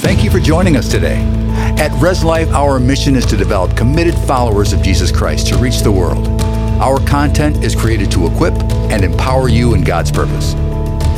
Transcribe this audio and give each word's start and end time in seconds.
Thank 0.00 0.24
you 0.24 0.30
for 0.30 0.40
joining 0.40 0.78
us 0.78 0.88
today. 0.88 1.18
At 1.78 1.92
Res 2.00 2.24
Life, 2.24 2.48
our 2.52 2.80
mission 2.80 3.16
is 3.16 3.26
to 3.26 3.36
develop 3.36 3.76
committed 3.76 4.14
followers 4.20 4.72
of 4.72 4.80
Jesus 4.82 5.12
Christ 5.12 5.48
to 5.48 5.58
reach 5.58 5.80
the 5.80 5.92
world. 5.92 6.26
Our 6.80 6.98
content 7.06 7.62
is 7.62 7.76
created 7.76 8.10
to 8.12 8.26
equip 8.26 8.54
and 8.90 9.04
empower 9.04 9.50
you 9.50 9.74
in 9.74 9.84
God's 9.84 10.10
purpose. 10.10 10.54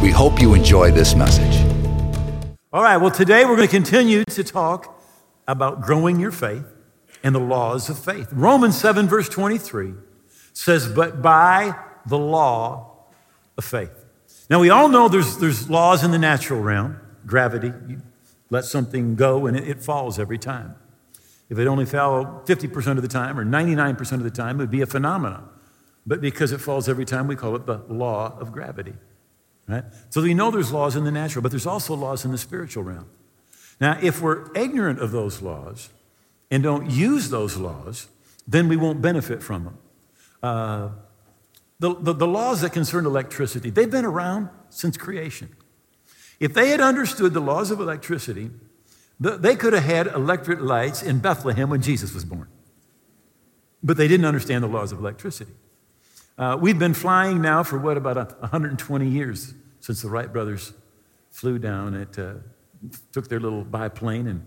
We 0.03 0.11
hope 0.11 0.41
you 0.41 0.55
enjoy 0.55 0.91
this 0.91 1.15
message. 1.15 1.65
All 2.73 2.83
right, 2.83 2.97
well, 2.97 3.13
today 3.13 3.45
we're 3.45 3.55
going 3.55 3.69
to 3.69 3.73
continue 3.73 4.25
to 4.25 4.43
talk 4.43 5.01
about 5.47 5.83
growing 5.83 6.19
your 6.19 6.33
faith 6.33 6.67
and 7.23 7.37
the 7.37 7.41
laws 7.41 7.89
of 7.89 7.97
faith. 8.01 8.33
Romans 8.33 8.77
7, 8.81 9.07
verse 9.07 9.29
23 9.29 9.95
says, 10.55 10.89
But 10.89 11.23
by 11.23 11.79
the 12.05 12.19
law 12.19 13.07
of 13.57 13.65
faith. 13.65 14.05
Now, 14.51 14.59
we 14.59 14.71
all 14.71 14.89
know 14.89 15.09
there's, 15.09 15.39
there's 15.39 15.71
laws 15.71 16.03
in 16.03 16.11
the 16.11 16.19
natural 16.19 16.61
realm 16.61 16.99
gravity. 17.25 17.73
Let 18.53 18.67
something 18.67 19.17
go 19.17 19.47
and 19.47 19.57
it, 19.57 19.67
it 19.67 19.81
falls 19.83 20.19
every 20.19 20.37
time. 20.37 20.75
If 21.49 21.59
it 21.59 21.67
only 21.67 21.87
fell 21.87 22.43
50% 22.45 22.97
of 22.97 23.03
the 23.03 23.09
time 23.09 23.41
or 23.41 23.47
99% 23.47 24.13
of 24.13 24.25
the 24.25 24.31
time, 24.31 24.61
it 24.61 24.65
would 24.65 24.71
be 24.71 24.83
a 24.83 24.87
phenomenon. 24.87 25.49
But 26.07 26.21
because 26.21 26.53
it 26.53 26.59
falls 26.59 26.87
every 26.87 27.07
time, 27.07 27.27
we 27.27 27.35
call 27.35 27.57
it 27.57 27.65
the 27.65 27.79
law 27.89 28.39
of 28.39 28.53
gravity. 28.53 28.93
Right? 29.67 29.85
So 30.11 30.21
we 30.21 30.35
know 30.35 30.51
there's 30.51 30.71
laws 30.71 30.97
in 30.97 31.05
the 31.05 31.11
natural, 31.11 31.43
but 31.43 31.51
there's 31.51 31.67
also 31.67 31.95
laws 31.95 32.27
in 32.27 32.31
the 32.31 32.37
spiritual 32.37 32.83
realm. 32.83 33.09
Now, 33.81 33.99
if 34.03 34.21
we're 34.21 34.53
ignorant 34.55 34.99
of 34.99 35.13
those 35.13 35.41
laws 35.41 35.89
and 36.51 36.63
don't 36.63 36.91
use 36.91 37.31
those 37.31 37.57
laws, 37.57 38.09
then 38.47 38.69
we 38.69 38.77
won't 38.77 39.01
benefit 39.01 39.43
from 39.43 39.65
them. 39.65 39.79
Uh, 40.43 40.89
the, 41.79 41.95
the, 41.95 42.13
the 42.13 42.27
laws 42.27 42.61
that 42.61 42.75
concern 42.75 43.07
electricity, 43.07 43.71
they've 43.71 43.91
been 43.91 44.05
around 44.05 44.51
since 44.69 44.99
creation. 44.99 45.57
If 46.43 46.55
they 46.55 46.71
had 46.71 46.81
understood 46.81 47.35
the 47.35 47.41
laws 47.41 47.71
of 47.71 47.79
electricity, 47.79 48.51
they 49.21 49.55
could 49.55 49.75
have 49.75 49.85
had 49.85 50.09
electric 50.09 50.61
lights 50.61 51.01
in 51.01 51.21
Bethlehem 51.21 51.71
when 51.71 51.83
Jesus 51.83 52.13
was 52.13 52.25
born. 52.25 52.49
But 53.81 53.97
they 53.97 54.09
didn't 54.09 54.27
understand 54.27 54.65
the 54.65 54.69
laws 54.69 54.91
of 54.91 54.99
electricity. 54.99 55.53
Uh, 56.37 56.59
we've 56.61 56.81
been 56.81 56.95
flying 56.95 57.41
now 57.41 57.63
for 57.63 57.79
what, 57.79 57.97
about 57.97 58.41
120 58.41 59.07
years 59.07 59.55
since 59.79 60.03
the 60.03 60.09
Wright 60.09 60.33
brothers 60.33 60.73
flew 61.31 61.61
down. 61.61 61.95
It 61.95 62.19
uh, 62.19 62.35
took 63.13 63.29
their 63.29 63.39
little 63.39 63.63
biplane 63.63 64.27
and 64.27 64.45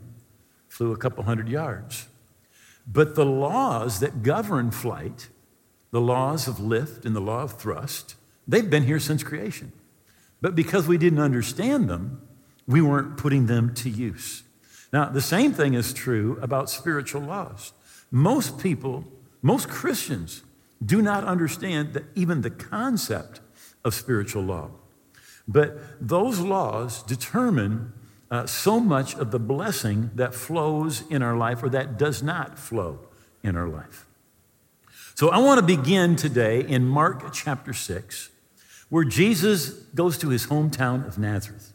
flew 0.67 0.91
a 0.91 0.97
couple 0.97 1.23
hundred 1.23 1.47
yards. 1.47 2.09
But 2.85 3.16
the 3.16 3.25
laws 3.25 4.01
that 4.01 4.21
govern 4.21 4.69
flight, 4.71 5.29
the 5.91 6.01
laws 6.01 6.49
of 6.49 6.59
lift 6.59 7.05
and 7.05 7.16
the 7.16 7.21
law 7.21 7.43
of 7.43 7.53
thrust, 7.53 8.16
they've 8.45 8.69
been 8.69 8.83
here 8.83 8.99
since 8.99 9.23
creation. 9.23 9.71
But 10.41 10.55
because 10.55 10.88
we 10.88 10.97
didn't 10.97 11.19
understand 11.19 11.89
them, 11.89 12.22
we 12.67 12.81
weren't 12.81 13.17
putting 13.17 13.47
them 13.47 13.73
to 13.75 13.89
use. 13.89 14.44
Now, 14.91 15.05
the 15.05 15.22
same 15.22 15.53
thing 15.53 15.73
is 15.73 15.94
true 15.94 16.39
about 16.41 16.69
spiritual 16.69 17.22
laws. 17.22 17.73
Most 18.11 18.59
people, 18.59 19.06
most 19.41 19.67
Christians, 19.67 20.44
do 20.83 21.02
not 21.02 21.23
understand 21.23 21.94
that 21.94 22.03
even 22.16 22.41
the 22.41 22.50
concept 22.50 23.39
of 23.83 23.94
spiritual 23.94 24.44
law. 24.44 24.72
But 25.47 25.78
those 26.00 26.39
laws 26.39 27.03
determine 27.03 27.94
uh, 28.31 28.45
so 28.45 28.80
much 28.80 29.16
of 29.16 29.31
the 29.31 29.39
blessing 29.39 30.11
that 30.16 30.33
flows 30.33 31.03
in 31.09 31.22
our 31.22 31.38
life 31.38 31.61
or 31.61 31.69
that 31.69 31.97
does 31.97 32.23
not 32.23 32.58
flow 32.58 33.00
in 33.44 33.56
our 33.56 33.67
life. 33.67 34.06
So 35.13 35.30
I 35.30 35.38
want 35.38 35.59
to 35.59 35.66
begin 35.66 36.16
today 36.16 36.61
in 36.61 36.86
Mark 36.86 37.31
chapter 37.31 37.72
6, 37.72 38.30
where 38.89 39.03
Jesus 39.03 39.69
goes 39.95 40.17
to 40.19 40.30
his 40.30 40.47
hometown 40.47 41.08
of 41.08 41.17
Nazareth. 41.17 41.73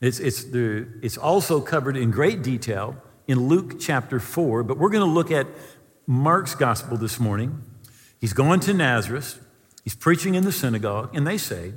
It's, 0.00 0.18
it's, 0.18 0.44
the, 0.44 0.86
it's 1.02 1.16
also 1.16 1.60
covered 1.60 1.96
in 1.96 2.10
great 2.10 2.42
detail 2.42 2.96
in 3.26 3.48
Luke 3.48 3.80
chapter 3.80 4.20
4, 4.20 4.62
but 4.62 4.76
we're 4.76 4.90
going 4.90 5.06
to 5.06 5.12
look 5.12 5.30
at 5.30 5.46
Mark's 6.06 6.54
gospel 6.54 6.96
this 6.96 7.18
morning. 7.18 7.62
He's 8.20 8.32
going 8.32 8.60
to 8.60 8.74
Nazareth, 8.74 9.40
he's 9.82 9.94
preaching 9.94 10.34
in 10.34 10.44
the 10.44 10.52
synagogue, 10.52 11.14
and 11.16 11.26
they 11.26 11.38
say, 11.38 11.72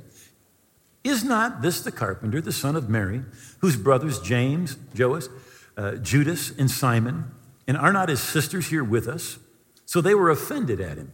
Is 1.04 1.24
not 1.24 1.62
this 1.62 1.80
the 1.80 1.92
carpenter, 1.92 2.40
the 2.40 2.52
son 2.52 2.76
of 2.76 2.88
Mary, 2.88 3.22
whose 3.60 3.76
brothers 3.76 4.20
James, 4.20 4.76
Joses, 4.94 5.30
uh, 5.76 5.92
Judas, 5.92 6.50
and 6.58 6.70
Simon, 6.70 7.30
and 7.66 7.76
are 7.76 7.92
not 7.92 8.08
his 8.08 8.20
sisters 8.20 8.68
here 8.68 8.84
with 8.84 9.08
us? 9.08 9.38
So 9.86 10.00
they 10.00 10.14
were 10.14 10.28
offended 10.28 10.80
at 10.80 10.98
him. 10.98 11.12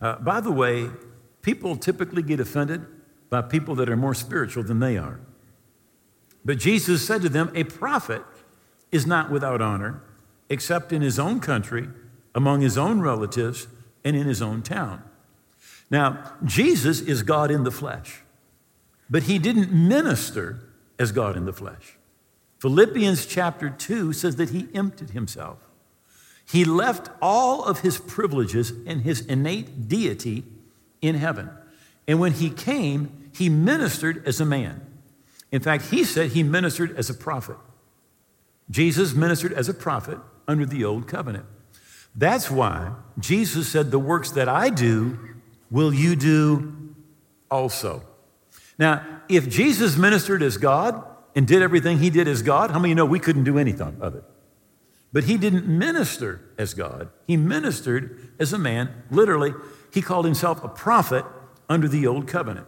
Uh, 0.00 0.16
by 0.16 0.40
the 0.40 0.50
way, 0.50 0.90
people 1.42 1.76
typically 1.76 2.22
get 2.22 2.40
offended 2.40 2.86
by 3.28 3.42
people 3.42 3.74
that 3.76 3.88
are 3.88 3.96
more 3.96 4.14
spiritual 4.14 4.62
than 4.62 4.80
they 4.80 4.96
are. 4.96 5.20
But 6.44 6.58
Jesus 6.58 7.06
said 7.06 7.22
to 7.22 7.28
them, 7.28 7.50
A 7.54 7.64
prophet 7.64 8.22
is 8.90 9.06
not 9.06 9.30
without 9.30 9.60
honor, 9.60 10.02
except 10.48 10.92
in 10.92 11.02
his 11.02 11.18
own 11.18 11.40
country, 11.40 11.88
among 12.34 12.60
his 12.60 12.76
own 12.76 13.00
relatives, 13.00 13.68
and 14.04 14.16
in 14.16 14.26
his 14.26 14.42
own 14.42 14.62
town. 14.62 15.02
Now, 15.90 16.34
Jesus 16.44 17.00
is 17.00 17.22
God 17.22 17.50
in 17.50 17.64
the 17.64 17.70
flesh, 17.70 18.22
but 19.08 19.24
he 19.24 19.38
didn't 19.38 19.72
minister 19.72 20.60
as 20.98 21.12
God 21.12 21.36
in 21.36 21.44
the 21.44 21.52
flesh. 21.52 21.96
Philippians 22.58 23.26
chapter 23.26 23.70
2 23.70 24.12
says 24.12 24.36
that 24.36 24.50
he 24.50 24.68
emptied 24.74 25.10
himself. 25.10 25.58
He 26.46 26.64
left 26.64 27.10
all 27.22 27.64
of 27.64 27.80
his 27.80 27.98
privileges 27.98 28.72
and 28.86 29.02
his 29.02 29.20
innate 29.26 29.88
deity 29.88 30.44
in 31.02 31.14
heaven. 31.14 31.50
And 32.06 32.18
when 32.20 32.32
he 32.32 32.50
came, 32.50 33.30
he 33.34 33.48
ministered 33.48 34.26
as 34.26 34.40
a 34.40 34.44
man. 34.44 34.86
In 35.52 35.60
fact, 35.60 35.86
he 35.86 36.04
said 36.04 36.30
he 36.30 36.42
ministered 36.42 36.96
as 36.96 37.10
a 37.10 37.14
prophet. 37.14 37.56
Jesus 38.70 39.14
ministered 39.14 39.52
as 39.52 39.68
a 39.68 39.74
prophet 39.74 40.18
under 40.46 40.64
the 40.64 40.84
old 40.84 41.08
covenant. 41.08 41.46
That's 42.14 42.50
why 42.50 42.92
Jesus 43.18 43.68
said, 43.68 43.90
The 43.90 43.98
works 43.98 44.30
that 44.32 44.48
I 44.48 44.70
do, 44.70 45.18
will 45.70 45.94
you 45.94 46.16
do 46.16 46.94
also. 47.50 48.02
Now, 48.78 49.04
if 49.28 49.48
Jesus 49.48 49.96
ministered 49.96 50.42
as 50.42 50.56
God 50.56 51.04
and 51.36 51.46
did 51.46 51.62
everything 51.62 51.98
he 51.98 52.10
did 52.10 52.26
as 52.26 52.42
God, 52.42 52.70
how 52.70 52.78
many 52.78 52.94
know 52.94 53.04
we 53.04 53.20
couldn't 53.20 53.44
do 53.44 53.58
anything 53.58 53.96
of 54.00 54.14
it? 54.14 54.24
But 55.12 55.24
he 55.24 55.36
didn't 55.36 55.66
minister 55.66 56.40
as 56.56 56.74
God. 56.74 57.10
He 57.26 57.36
ministered 57.36 58.32
as 58.38 58.52
a 58.52 58.58
man. 58.58 59.02
Literally, 59.10 59.52
he 59.92 60.02
called 60.02 60.24
himself 60.24 60.62
a 60.62 60.68
prophet 60.68 61.24
under 61.68 61.88
the 61.88 62.06
old 62.06 62.26
covenant. 62.26 62.66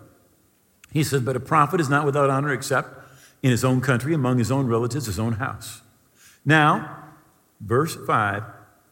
He 0.92 1.04
said, 1.04 1.24
But 1.24 1.36
a 1.36 1.40
prophet 1.40 1.80
is 1.80 1.88
not 1.88 2.04
without 2.04 2.30
honor 2.30 2.52
except 2.52 2.88
in 3.42 3.50
his 3.50 3.64
own 3.64 3.80
country, 3.80 4.14
among 4.14 4.38
his 4.38 4.52
own 4.52 4.66
relatives, 4.66 5.06
his 5.06 5.18
own 5.18 5.34
house. 5.34 5.82
Now, 6.44 7.04
verse 7.60 7.96
5 8.06 8.44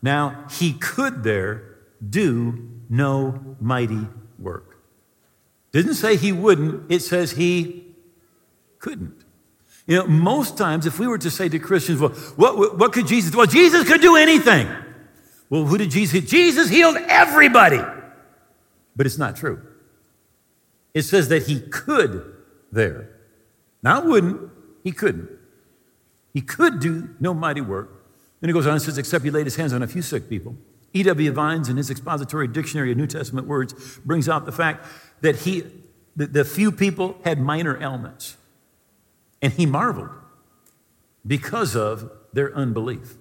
now, 0.03 0.47
he 0.51 0.73
could 0.73 1.23
there 1.23 1.77
do 2.07 2.71
no 2.89 3.57
mighty 3.61 4.09
work. 4.39 4.79
Didn't 5.73 5.95
say 5.95 6.17
he 6.17 6.33
wouldn't, 6.33 6.91
it 6.91 7.01
says 7.01 7.33
he 7.33 7.85
couldn't. 8.79 9.25
You 9.87 9.99
know, 9.99 10.07
most 10.07 10.57
times, 10.57 10.87
if 10.87 10.99
we 10.99 11.07
were 11.07 11.19
to 11.19 11.31
say 11.31 11.49
to 11.49 11.59
Christians, 11.59 12.01
well, 12.01 12.11
what, 12.37 12.79
what 12.79 12.93
could 12.93 13.07
Jesus 13.07 13.31
do? 13.31 13.39
Well, 13.39 13.47
Jesus 13.47 13.87
could 13.87 14.01
do 14.01 14.17
anything. 14.17 14.69
Well, 15.49 15.65
who 15.65 15.79
did 15.79 15.91
Jesus 15.91 16.29
Jesus 16.31 16.69
healed 16.69 16.97
everybody. 16.97 17.81
But 19.01 19.07
it's 19.07 19.17
not 19.17 19.35
true. 19.35 19.63
It 20.93 21.05
says 21.05 21.29
that 21.31 21.45
he 21.45 21.59
could 21.59 22.37
there. 22.71 23.09
Not 23.83 24.05
wouldn't, 24.05 24.51
he 24.85 24.93
couldn't. 24.93 25.31
He 26.35 26.43
could 26.43 26.81
do 26.81 27.09
no 27.19 27.33
mighty 27.33 27.63
work. 27.63 27.89
Then 28.41 28.51
he 28.51 28.53
goes 28.53 28.67
on 28.67 28.75
and 28.75 28.83
says, 28.83 28.99
except 28.99 29.25
he 29.25 29.31
laid 29.31 29.47
his 29.47 29.57
hands 29.57 29.73
on 29.73 29.83
a 29.83 29.87
few 29.87 30.03
sick 30.03 30.29
people. 30.29 30.55
E.W. 30.93 31.33
Vines, 31.33 31.71
in 31.71 31.79
his 31.79 31.89
expository 31.91 32.47
dictionary 32.47 32.91
of 32.91 32.99
New 32.99 33.07
Testament 33.07 33.47
words, 33.47 33.73
brings 34.01 34.29
out 34.29 34.45
the 34.45 34.53
fact 34.53 34.85
that 35.23 35.35
he, 35.35 35.65
the, 36.15 36.27
the 36.27 36.45
few 36.45 36.71
people 36.71 37.17
had 37.25 37.41
minor 37.41 37.83
ailments. 37.83 38.37
And 39.41 39.55
he 39.55 39.65
marveled 39.65 40.11
because 41.27 41.75
of 41.75 42.13
their 42.35 42.55
unbelief. 42.55 43.15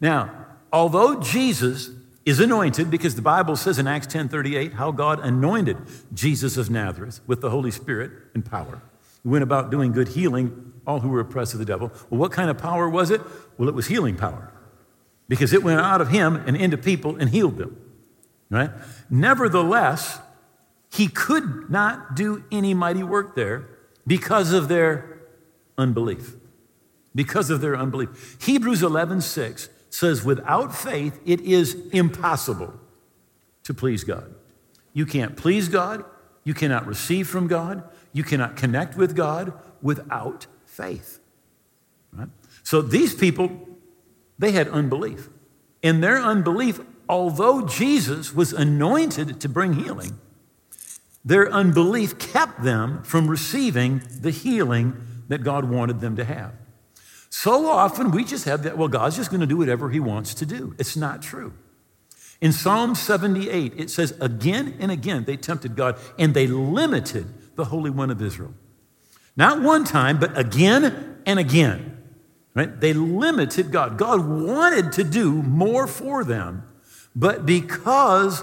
Now, 0.00 0.46
although 0.72 1.18
Jesus 1.20 1.90
is 2.26 2.38
anointed, 2.38 2.90
because 2.90 3.14
the 3.14 3.22
Bible 3.22 3.56
says 3.56 3.78
in 3.78 3.86
Acts 3.86 4.06
10:38 4.06 4.74
how 4.74 4.92
God 4.92 5.20
anointed 5.20 5.78
Jesus 6.12 6.56
of 6.56 6.70
Nazareth 6.70 7.20
with 7.26 7.40
the 7.40 7.50
Holy 7.50 7.70
Spirit 7.70 8.12
and 8.34 8.44
power. 8.44 8.82
He 9.22 9.28
went 9.28 9.42
about 9.42 9.70
doing 9.70 9.92
good 9.92 10.08
healing 10.08 10.70
all 10.86 11.00
who 11.00 11.08
were 11.08 11.20
oppressed 11.20 11.52
of 11.52 11.58
the 11.58 11.64
devil. 11.64 11.92
Well, 12.08 12.20
what 12.20 12.32
kind 12.32 12.50
of 12.50 12.58
power 12.58 12.88
was 12.88 13.10
it? 13.10 13.20
Well, 13.56 13.68
it 13.68 13.74
was 13.74 13.86
healing 13.86 14.16
power 14.16 14.52
because 15.28 15.52
it 15.52 15.62
went 15.62 15.80
out 15.80 16.00
of 16.00 16.08
him 16.08 16.36
and 16.46 16.56
into 16.56 16.76
people 16.76 17.16
and 17.16 17.30
healed 17.30 17.56
them. 17.56 17.76
Right? 18.50 18.70
Nevertheless, 19.08 20.18
he 20.92 21.06
could 21.06 21.70
not 21.70 22.16
do 22.16 22.44
any 22.50 22.74
mighty 22.74 23.04
work 23.04 23.36
there 23.36 23.68
because 24.06 24.52
of 24.52 24.68
their 24.68 25.20
unbelief. 25.78 26.34
Because 27.14 27.50
of 27.50 27.60
their 27.60 27.76
unbelief. 27.76 28.36
Hebrews 28.40 28.82
11 28.82 29.20
6 29.20 29.68
says, 29.90 30.24
Without 30.24 30.74
faith, 30.74 31.20
it 31.24 31.40
is 31.40 31.76
impossible 31.92 32.74
to 33.64 33.74
please 33.74 34.04
God. 34.04 34.34
You 34.92 35.06
can't 35.06 35.36
please 35.36 35.68
God. 35.68 36.04
You 36.44 36.54
cannot 36.54 36.86
receive 36.86 37.28
from 37.28 37.46
God. 37.46 37.84
You 38.12 38.24
cannot 38.24 38.56
connect 38.56 38.96
with 38.96 39.14
God 39.14 39.52
without 39.82 40.46
faith. 40.64 41.20
Right? 42.12 42.28
So 42.62 42.82
these 42.82 43.14
people, 43.14 43.68
they 44.38 44.52
had 44.52 44.68
unbelief. 44.68 45.28
In 45.82 46.00
their 46.00 46.20
unbelief, 46.20 46.80
although 47.08 47.66
Jesus 47.66 48.34
was 48.34 48.52
anointed 48.52 49.40
to 49.40 49.48
bring 49.48 49.74
healing, 49.74 50.18
their 51.24 51.50
unbelief 51.50 52.18
kept 52.18 52.62
them 52.62 53.02
from 53.02 53.28
receiving 53.28 54.02
the 54.20 54.30
healing 54.30 54.96
that 55.28 55.44
God 55.44 55.64
wanted 55.64 56.00
them 56.00 56.16
to 56.16 56.24
have. 56.24 56.52
So 57.30 57.68
often 57.68 58.10
we 58.10 58.24
just 58.24 58.44
have 58.44 58.64
that, 58.64 58.76
well, 58.76 58.88
God's 58.88 59.16
just 59.16 59.30
going 59.30 59.40
to 59.40 59.46
do 59.46 59.56
whatever 59.56 59.88
He 59.88 60.00
wants 60.00 60.34
to 60.34 60.46
do. 60.46 60.74
It's 60.78 60.96
not 60.96 61.22
true. 61.22 61.54
In 62.40 62.52
Psalm 62.52 62.94
78, 62.94 63.74
it 63.76 63.90
says, 63.90 64.14
again 64.20 64.76
and 64.80 64.90
again 64.90 65.24
they 65.24 65.36
tempted 65.36 65.76
God 65.76 65.98
and 66.18 66.34
they 66.34 66.46
limited 66.46 67.26
the 67.54 67.66
Holy 67.66 67.90
One 67.90 68.10
of 68.10 68.20
Israel. 68.20 68.54
Not 69.36 69.62
one 69.62 69.84
time, 69.84 70.18
but 70.18 70.36
again 70.36 71.22
and 71.24 71.38
again. 71.38 71.98
Right? 72.54 72.80
They 72.80 72.92
limited 72.92 73.70
God. 73.70 73.96
God 73.96 74.26
wanted 74.26 74.92
to 74.92 75.04
do 75.04 75.30
more 75.30 75.86
for 75.86 76.24
them, 76.24 76.64
but 77.14 77.46
because 77.46 78.42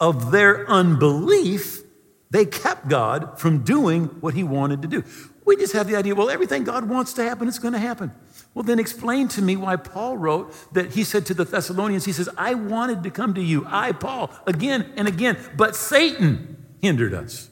of 0.00 0.32
their 0.32 0.68
unbelief, 0.68 1.82
they 2.30 2.44
kept 2.44 2.88
God 2.88 3.38
from 3.38 3.62
doing 3.62 4.06
what 4.20 4.34
He 4.34 4.42
wanted 4.42 4.82
to 4.82 4.88
do. 4.88 5.04
We 5.44 5.56
just 5.56 5.72
have 5.74 5.86
the 5.86 5.94
idea, 5.94 6.14
well, 6.14 6.30
everything 6.30 6.64
God 6.64 6.88
wants 6.88 7.12
to 7.14 7.22
happen, 7.22 7.46
it's 7.46 7.60
going 7.60 7.74
to 7.74 7.78
happen. 7.78 8.10
Well, 8.54 8.62
then 8.62 8.78
explain 8.78 9.26
to 9.28 9.42
me 9.42 9.56
why 9.56 9.76
Paul 9.76 10.16
wrote 10.16 10.54
that 10.72 10.92
he 10.94 11.02
said 11.02 11.26
to 11.26 11.34
the 11.34 11.44
Thessalonians, 11.44 12.04
he 12.04 12.12
says, 12.12 12.28
I 12.38 12.54
wanted 12.54 13.02
to 13.02 13.10
come 13.10 13.34
to 13.34 13.42
you, 13.42 13.66
I, 13.68 13.92
Paul, 13.92 14.30
again 14.46 14.92
and 14.96 15.08
again, 15.08 15.36
but 15.56 15.74
Satan 15.74 16.64
hindered 16.80 17.14
us. 17.14 17.50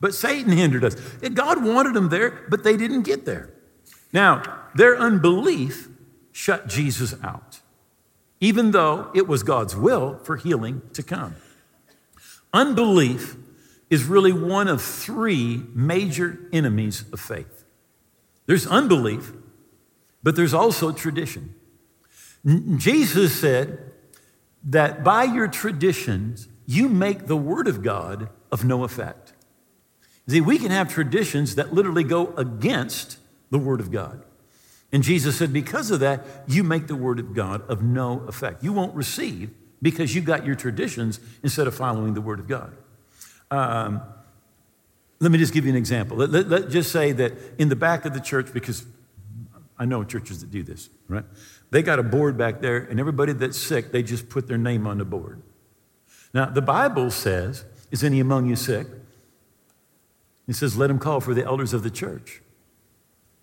But 0.00 0.14
Satan 0.14 0.52
hindered 0.52 0.84
us. 0.84 0.94
God 1.34 1.64
wanted 1.64 1.94
them 1.94 2.08
there, 2.08 2.46
but 2.48 2.64
they 2.64 2.76
didn't 2.76 3.02
get 3.02 3.26
there. 3.26 3.52
Now, 4.12 4.42
their 4.74 4.96
unbelief 4.96 5.88
shut 6.32 6.66
Jesus 6.66 7.14
out, 7.22 7.60
even 8.40 8.70
though 8.70 9.10
it 9.14 9.26
was 9.26 9.42
God's 9.42 9.76
will 9.76 10.18
for 10.22 10.36
healing 10.36 10.82
to 10.94 11.02
come. 11.02 11.36
Unbelief 12.54 13.36
is 13.90 14.04
really 14.04 14.32
one 14.32 14.68
of 14.68 14.80
three 14.80 15.62
major 15.74 16.38
enemies 16.52 17.04
of 17.12 17.20
faith 17.20 17.64
there's 18.46 18.66
unbelief, 18.66 19.32
but 20.26 20.34
there's 20.34 20.52
also 20.52 20.90
tradition. 20.90 21.54
Jesus 22.78 23.32
said 23.32 23.92
that 24.64 25.04
by 25.04 25.22
your 25.22 25.46
traditions, 25.46 26.48
you 26.66 26.88
make 26.88 27.28
the 27.28 27.36
Word 27.36 27.68
of 27.68 27.80
God 27.80 28.28
of 28.50 28.64
no 28.64 28.82
effect. 28.82 29.34
See, 30.26 30.40
we 30.40 30.58
can 30.58 30.72
have 30.72 30.92
traditions 30.92 31.54
that 31.54 31.72
literally 31.72 32.02
go 32.02 32.34
against 32.34 33.18
the 33.50 33.58
Word 33.60 33.78
of 33.78 33.92
God. 33.92 34.24
And 34.90 35.04
Jesus 35.04 35.36
said, 35.36 35.52
because 35.52 35.92
of 35.92 36.00
that, 36.00 36.26
you 36.48 36.64
make 36.64 36.88
the 36.88 36.96
Word 36.96 37.20
of 37.20 37.32
God 37.32 37.62
of 37.70 37.84
no 37.84 38.22
effect. 38.26 38.64
You 38.64 38.72
won't 38.72 38.96
receive 38.96 39.52
because 39.80 40.12
you 40.12 40.22
got 40.22 40.44
your 40.44 40.56
traditions 40.56 41.20
instead 41.44 41.68
of 41.68 41.74
following 41.76 42.14
the 42.14 42.20
Word 42.20 42.40
of 42.40 42.48
God. 42.48 42.76
Um, 43.52 44.02
let 45.20 45.30
me 45.30 45.38
just 45.38 45.54
give 45.54 45.66
you 45.66 45.70
an 45.70 45.78
example. 45.78 46.16
Let, 46.16 46.30
let, 46.30 46.48
let 46.48 46.68
just 46.68 46.90
say 46.90 47.12
that 47.12 47.32
in 47.58 47.68
the 47.68 47.76
back 47.76 48.04
of 48.04 48.12
the 48.12 48.20
church, 48.20 48.52
because 48.52 48.84
I 49.78 49.84
know 49.84 50.04
churches 50.04 50.40
that 50.40 50.50
do 50.50 50.62
this, 50.62 50.88
right? 51.08 51.24
They 51.70 51.82
got 51.82 51.98
a 51.98 52.02
board 52.02 52.38
back 52.38 52.60
there, 52.60 52.78
and 52.78 52.98
everybody 52.98 53.32
that's 53.32 53.58
sick, 53.58 53.92
they 53.92 54.02
just 54.02 54.28
put 54.28 54.46
their 54.46 54.58
name 54.58 54.86
on 54.86 54.98
the 54.98 55.04
board. 55.04 55.42
Now, 56.32 56.46
the 56.46 56.62
Bible 56.62 57.10
says, 57.10 57.64
Is 57.90 58.02
any 58.02 58.20
among 58.20 58.46
you 58.46 58.56
sick? 58.56 58.86
It 60.46 60.54
says, 60.54 60.76
Let 60.76 60.90
him 60.90 60.98
call 60.98 61.20
for 61.20 61.34
the 61.34 61.44
elders 61.44 61.74
of 61.74 61.82
the 61.82 61.90
church. 61.90 62.42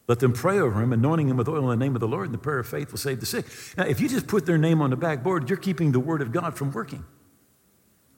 Let 0.07 0.19
them 0.19 0.33
pray 0.33 0.59
over 0.59 0.81
him, 0.81 0.91
anointing 0.91 1.29
him 1.29 1.37
with 1.37 1.47
oil 1.47 1.71
in 1.71 1.79
the 1.79 1.85
name 1.85 1.95
of 1.95 2.01
the 2.01 2.07
Lord, 2.07 2.25
and 2.25 2.33
the 2.33 2.39
prayer 2.39 2.59
of 2.59 2.67
faith 2.67 2.91
will 2.91 2.97
save 2.97 3.19
the 3.19 3.25
sick. 3.25 3.45
Now, 3.77 3.85
if 3.85 4.01
you 4.01 4.09
just 4.09 4.27
put 4.27 4.45
their 4.45 4.57
name 4.57 4.81
on 4.81 4.89
the 4.89 4.97
backboard, 4.97 5.49
you're 5.49 5.57
keeping 5.57 5.91
the 5.91 5.99
word 5.99 6.21
of 6.21 6.31
God 6.31 6.57
from 6.57 6.71
working. 6.71 7.05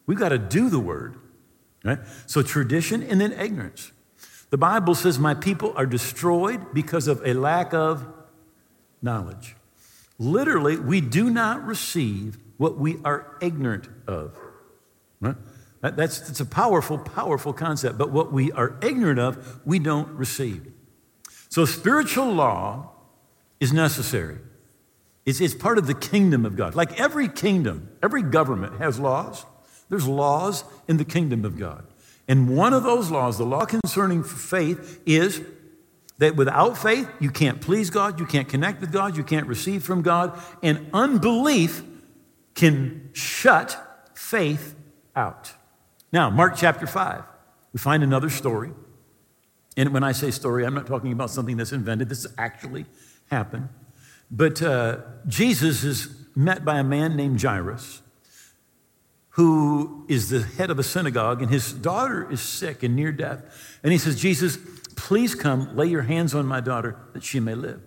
We've 0.07 0.17
got 0.17 0.29
to 0.29 0.39
do 0.39 0.69
the 0.69 0.79
word, 0.79 1.17
right? 1.83 1.99
So, 2.25 2.41
tradition 2.41 3.03
and 3.03 3.21
then 3.21 3.33
ignorance. 3.33 3.91
The 4.49 4.57
Bible 4.57 4.95
says, 4.95 5.19
My 5.19 5.33
people 5.33 5.73
are 5.75 5.85
destroyed 5.85 6.73
because 6.73 7.07
of 7.07 7.21
a 7.25 7.33
lack 7.33 7.73
of 7.73 8.05
knowledge. 9.01 9.55
Literally, 10.17 10.77
we 10.77 11.01
do 11.01 11.29
not 11.29 11.65
receive 11.65 12.37
what 12.57 12.77
we 12.77 12.97
are 13.03 13.37
ignorant 13.41 13.89
of. 14.07 14.37
That's, 15.81 16.19
that's 16.19 16.39
a 16.39 16.45
powerful, 16.45 16.97
powerful 16.97 17.53
concept. 17.53 17.97
But 17.97 18.11
what 18.11 18.31
we 18.31 18.51
are 18.51 18.77
ignorant 18.81 19.19
of, 19.19 19.59
we 19.65 19.77
don't 19.77 20.09
receive. 20.09 20.71
So, 21.49 21.65
spiritual 21.65 22.33
law 22.33 22.91
is 23.59 23.71
necessary. 23.71 24.37
It's, 25.25 25.41
it's 25.41 25.55
part 25.55 25.77
of 25.77 25.87
the 25.87 25.93
kingdom 25.93 26.45
of 26.45 26.55
God. 26.55 26.75
Like 26.75 26.99
every 26.99 27.27
kingdom, 27.27 27.89
every 28.01 28.21
government 28.21 28.79
has 28.79 28.99
laws. 28.99 29.45
There's 29.89 30.07
laws 30.07 30.63
in 30.87 30.97
the 30.97 31.05
kingdom 31.05 31.45
of 31.45 31.57
God. 31.57 31.85
And 32.27 32.55
one 32.55 32.73
of 32.73 32.83
those 32.83 33.11
laws, 33.11 33.37
the 33.37 33.45
law 33.45 33.65
concerning 33.65 34.23
faith, 34.23 35.01
is 35.05 35.41
that 36.17 36.35
without 36.35 36.77
faith, 36.77 37.09
you 37.19 37.29
can't 37.29 37.61
please 37.61 37.89
God, 37.89 38.19
you 38.19 38.25
can't 38.25 38.47
connect 38.47 38.81
with 38.81 38.91
God, 38.91 39.17
you 39.17 39.23
can't 39.23 39.47
receive 39.47 39.83
from 39.83 40.01
God, 40.01 40.39
and 40.63 40.87
unbelief 40.93 41.83
can 42.55 43.09
shut 43.13 44.09
faith 44.15 44.75
out. 45.15 45.53
Now, 46.11 46.29
Mark 46.29 46.55
chapter 46.55 46.87
5, 46.87 47.23
we 47.73 47.79
find 47.79 48.01
another 48.01 48.29
story. 48.29 48.71
And 49.77 49.93
when 49.93 50.03
I 50.03 50.13
say 50.13 50.31
story, 50.31 50.65
I'm 50.65 50.73
not 50.73 50.87
talking 50.87 51.11
about 51.11 51.29
something 51.29 51.57
that's 51.57 51.73
invented, 51.73 52.07
this 52.07 52.25
actually 52.37 52.85
happened. 53.29 53.69
But 54.31 54.61
uh, 54.61 54.99
Jesus 55.27 55.83
is 55.83 56.25
met 56.35 56.63
by 56.63 56.79
a 56.79 56.83
man 56.83 57.15
named 57.15 57.41
Jairus 57.41 58.01
who 59.35 60.05
is 60.07 60.29
the 60.29 60.41
head 60.41 60.71
of 60.71 60.79
a 60.79 60.83
synagogue, 60.83 61.41
and 61.41 61.51
his 61.51 61.73
daughter 61.73 62.31
is 62.31 62.39
sick 62.39 62.83
and 62.83 62.95
near 62.95 63.11
death. 63.11 63.77
And 63.83 63.91
he 63.91 63.97
says, 63.97 64.17
Jesus, 64.17 64.57
please 64.95 65.35
come, 65.35 65.75
lay 65.75 65.87
your 65.87 66.03
hands 66.03 66.33
on 66.33 66.45
my 66.45 66.61
daughter 66.61 66.97
that 67.11 67.21
she 67.21 67.41
may 67.41 67.53
live. 67.53 67.81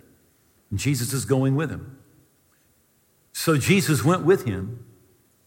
And 0.71 0.79
Jesus 0.79 1.15
is 1.15 1.25
going 1.25 1.56
with 1.56 1.71
him. 1.71 1.99
So 3.33 3.56
Jesus 3.56 4.05
went 4.05 4.27
with 4.27 4.45
him, 4.45 4.85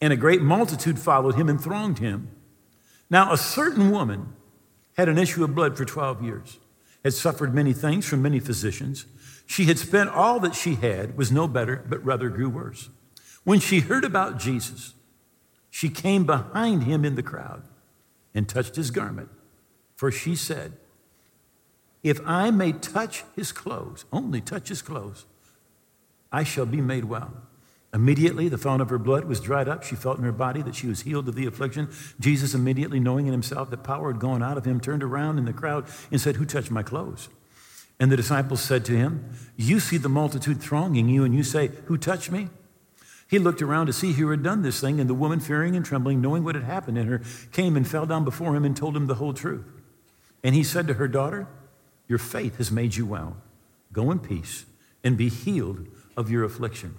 and 0.01 0.11
a 0.11 0.15
great 0.15 0.41
multitude 0.41 0.97
followed 0.97 1.35
him 1.35 1.47
and 1.47 1.61
thronged 1.61 1.99
him. 1.99 2.31
Now, 3.11 3.31
a 3.31 3.37
certain 3.37 3.91
woman 3.91 4.33
had 4.97 5.07
an 5.07 5.19
issue 5.19 5.43
of 5.43 5.53
blood 5.53 5.77
for 5.77 5.85
12 5.85 6.23
years, 6.23 6.57
had 7.03 7.13
suffered 7.13 7.53
many 7.53 7.73
things 7.73 8.07
from 8.07 8.23
many 8.23 8.39
physicians. 8.39 9.05
She 9.45 9.65
had 9.65 9.77
spent 9.77 10.09
all 10.09 10.39
that 10.39 10.55
she 10.55 10.75
had, 10.75 11.15
was 11.15 11.31
no 11.31 11.47
better, 11.47 11.85
but 11.87 12.03
rather 12.03 12.29
grew 12.29 12.49
worse. 12.49 12.89
When 13.43 13.59
she 13.59 13.81
heard 13.81 14.03
about 14.03 14.39
Jesus, 14.39 14.95
she 15.71 15.89
came 15.89 16.25
behind 16.25 16.83
him 16.83 17.03
in 17.03 17.15
the 17.15 17.23
crowd 17.23 17.63
and 18.35 18.47
touched 18.47 18.75
his 18.75 18.91
garment. 18.91 19.29
For 19.95 20.11
she 20.11 20.35
said, 20.35 20.73
If 22.03 22.19
I 22.25 22.51
may 22.51 22.73
touch 22.73 23.23
his 23.35 23.51
clothes, 23.51 24.05
only 24.11 24.41
touch 24.41 24.69
his 24.69 24.81
clothes, 24.81 25.25
I 26.31 26.43
shall 26.43 26.65
be 26.65 26.81
made 26.81 27.05
well. 27.05 27.33
Immediately, 27.93 28.47
the 28.47 28.57
fount 28.57 28.81
of 28.81 28.89
her 28.89 28.97
blood 28.97 29.25
was 29.25 29.41
dried 29.41 29.67
up. 29.67 29.83
She 29.83 29.95
felt 29.95 30.17
in 30.17 30.23
her 30.23 30.31
body 30.31 30.61
that 30.61 30.75
she 30.75 30.87
was 30.87 31.01
healed 31.01 31.27
of 31.27 31.35
the 31.35 31.45
affliction. 31.45 31.89
Jesus, 32.19 32.53
immediately 32.53 32.99
knowing 32.99 33.27
in 33.27 33.33
himself 33.33 33.69
that 33.69 33.83
power 33.83 34.11
had 34.11 34.21
gone 34.21 34.41
out 34.41 34.57
of 34.57 34.65
him, 34.65 34.79
turned 34.79 35.03
around 35.03 35.37
in 35.37 35.45
the 35.45 35.53
crowd 35.53 35.85
and 36.09 36.19
said, 36.19 36.37
Who 36.37 36.45
touched 36.45 36.71
my 36.71 36.83
clothes? 36.83 37.27
And 37.99 38.11
the 38.11 38.17
disciples 38.17 38.61
said 38.61 38.85
to 38.85 38.97
him, 38.97 39.29
You 39.57 39.79
see 39.79 39.97
the 39.97 40.09
multitude 40.09 40.61
thronging 40.61 41.09
you, 41.09 41.23
and 41.23 41.35
you 41.35 41.43
say, 41.43 41.71
Who 41.85 41.97
touched 41.97 42.31
me? 42.31 42.49
He 43.31 43.39
looked 43.39 43.61
around 43.61 43.85
to 43.85 43.93
see 43.93 44.11
who 44.11 44.29
had 44.29 44.43
done 44.43 44.61
this 44.61 44.81
thing, 44.81 44.99
and 44.99 45.09
the 45.09 45.13
woman, 45.13 45.39
fearing 45.39 45.77
and 45.77 45.85
trembling, 45.85 46.19
knowing 46.19 46.43
what 46.43 46.53
had 46.53 46.65
happened 46.65 46.97
in 46.97 47.07
her, 47.07 47.21
came 47.53 47.77
and 47.77 47.87
fell 47.87 48.05
down 48.05 48.25
before 48.25 48.53
him 48.53 48.65
and 48.65 48.75
told 48.75 48.93
him 48.93 49.07
the 49.07 49.15
whole 49.15 49.33
truth. 49.33 49.65
And 50.43 50.53
he 50.53 50.63
said 50.63 50.85
to 50.89 50.95
her, 50.95 51.07
Daughter, 51.07 51.47
your 52.09 52.19
faith 52.19 52.57
has 52.57 52.71
made 52.71 52.95
you 52.95 53.05
well. 53.05 53.37
Go 53.93 54.11
in 54.11 54.19
peace 54.19 54.65
and 55.01 55.15
be 55.15 55.29
healed 55.29 55.87
of 56.17 56.29
your 56.29 56.43
affliction. 56.43 56.97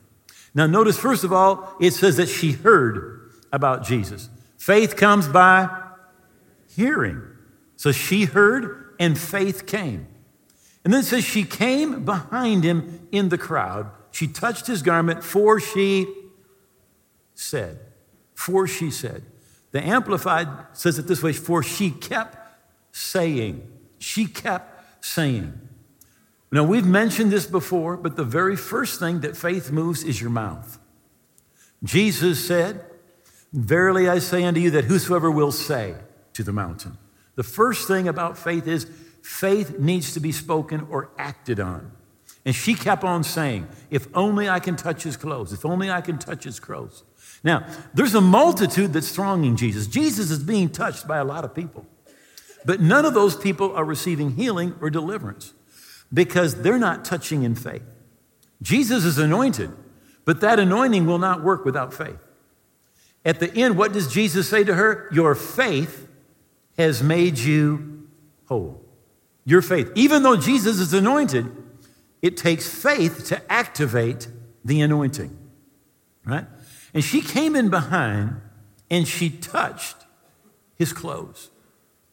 Now, 0.55 0.67
notice, 0.67 0.97
first 0.99 1.23
of 1.23 1.35
all, 1.35 1.77
it 1.79 1.91
says 1.91 2.17
that 2.17 2.31
she 2.31 2.53
heard 2.53 3.31
about 3.53 3.85
Jesus. 3.85 4.31
Faith 4.57 4.97
comes 4.97 5.29
by 5.29 5.69
hearing. 6.75 7.21
So 7.77 7.93
she 7.93 8.25
heard, 8.25 8.95
and 8.99 9.19
faith 9.19 9.67
came. 9.67 10.07
And 10.83 10.95
then 10.95 11.01
it 11.01 11.07
says 11.07 11.25
she 11.25 11.45
came 11.45 12.07
behind 12.07 12.65
him 12.65 13.07
in 13.13 13.29
the 13.29 13.37
crowd. 13.37 13.91
She 14.13 14.29
touched 14.29 14.67
his 14.67 14.81
garment, 14.81 15.23
for 15.23 15.61
she 15.61 16.07
said. 17.35 17.79
For 18.35 18.67
she 18.67 18.91
said. 18.91 19.25
The 19.73 19.83
Amplified 19.83 20.49
says 20.73 20.99
it 20.99 21.07
this 21.07 21.23
way 21.23 21.33
for 21.33 21.63
she 21.63 21.91
kept 21.91 22.37
saying. 22.95 23.69
She 23.99 24.27
kept 24.27 25.05
saying. 25.05 25.59
Now, 26.51 26.65
we've 26.65 26.87
mentioned 26.87 27.33
this 27.33 27.47
before, 27.47 27.97
but 27.97 28.17
the 28.17 28.25
very 28.25 28.57
first 28.57 29.01
thing 29.01 29.21
that 29.21 29.37
faith 29.37 29.73
moves 29.73 30.05
is 30.05 30.21
your 30.21 30.29
mouth. 30.29 30.79
Jesus 31.83 32.47
said, 32.47 32.85
Verily 33.55 34.09
I 34.09 34.19
say 34.19 34.45
unto 34.45 34.61
you 34.61 34.71
that 34.73 34.85
whosoever 34.85 35.31
will 35.31 35.53
say 35.53 35.95
to 36.35 36.43
the 36.43 36.53
mountain. 36.53 36.99
The 37.35 37.43
first 37.43 37.89
thing 37.89 38.07
about 38.09 38.37
faith 38.37 38.67
is 38.67 38.87
faith 39.23 39.79
needs 39.79 40.13
to 40.15 40.21
be 40.21 40.33
spoken 40.33 40.87
or 40.91 41.11
acted 41.19 41.59
on. 41.59 41.93
And 42.45 42.55
she 42.55 42.75
kept 42.75 43.05
on 43.05 43.25
saying, 43.25 43.69
If 43.91 44.09
only 44.15 44.49
I 44.49 44.61
can 44.61 44.77
touch 44.77 45.05
his 45.05 45.17
clothes, 45.17 45.53
if 45.53 45.65
only 45.65 45.91
I 45.91 46.01
can 46.01 46.19
touch 46.19 46.45
his 46.45 46.61
clothes. 46.61 47.05
Now, 47.45 47.67
there's 47.93 48.15
a 48.15 48.21
multitude 48.21 48.93
that's 48.93 49.11
thronging 49.11 49.57
Jesus. 49.57 49.87
Jesus 49.87 50.31
is 50.31 50.43
being 50.43 50.69
touched 50.69 51.09
by 51.09 51.19
a 51.19 51.25
lot 51.25 51.45
of 51.45 51.55
people, 51.55 51.87
but 52.65 52.81
none 52.81 53.05
of 53.05 53.15
those 53.15 53.37
people 53.37 53.75
are 53.75 53.85
receiving 53.85 54.37
healing 54.37 54.75
or 54.81 54.91
deliverance 54.91 55.53
because 56.13 56.63
they're 56.63 56.79
not 56.79 57.05
touching 57.05 57.43
in 57.43 57.55
faith. 57.55 57.83
Jesus 58.61 59.05
is 59.05 59.19
anointed, 59.19 59.71
but 60.25 60.41
that 60.41 60.61
anointing 60.61 61.07
will 61.07 61.19
not 61.19 61.43
work 61.43 61.65
without 61.65 61.93
faith. 61.93 62.19
At 63.25 63.41
the 63.41 63.53
end, 63.55 63.77
what 63.77 63.93
does 63.93 64.13
Jesus 64.13 64.49
say 64.49 64.65
to 64.65 64.75
her? 64.75 65.09
Your 65.13 65.35
faith 65.35 66.09
has 66.79 67.03
made 67.03 67.39
you 67.39 68.09
whole. 68.47 68.85
Your 69.45 69.63
faith. 69.63 69.91
Even 69.95 70.23
though 70.23 70.37
Jesus 70.37 70.79
is 70.79 70.93
anointed, 70.93 71.51
it 72.21 72.37
takes 72.37 72.69
faith 72.69 73.27
to 73.27 73.53
activate 73.53 74.29
the 74.65 74.81
anointing, 74.81 75.37
right? 76.25 76.47
And 76.95 77.03
she 77.03 77.21
came 77.21 77.57
in 77.57 77.71
behind 77.71 78.41
and 78.91 79.09
she 79.09 79.31
touched 79.31 79.97
his 80.77 80.93
clothes. 80.93 81.51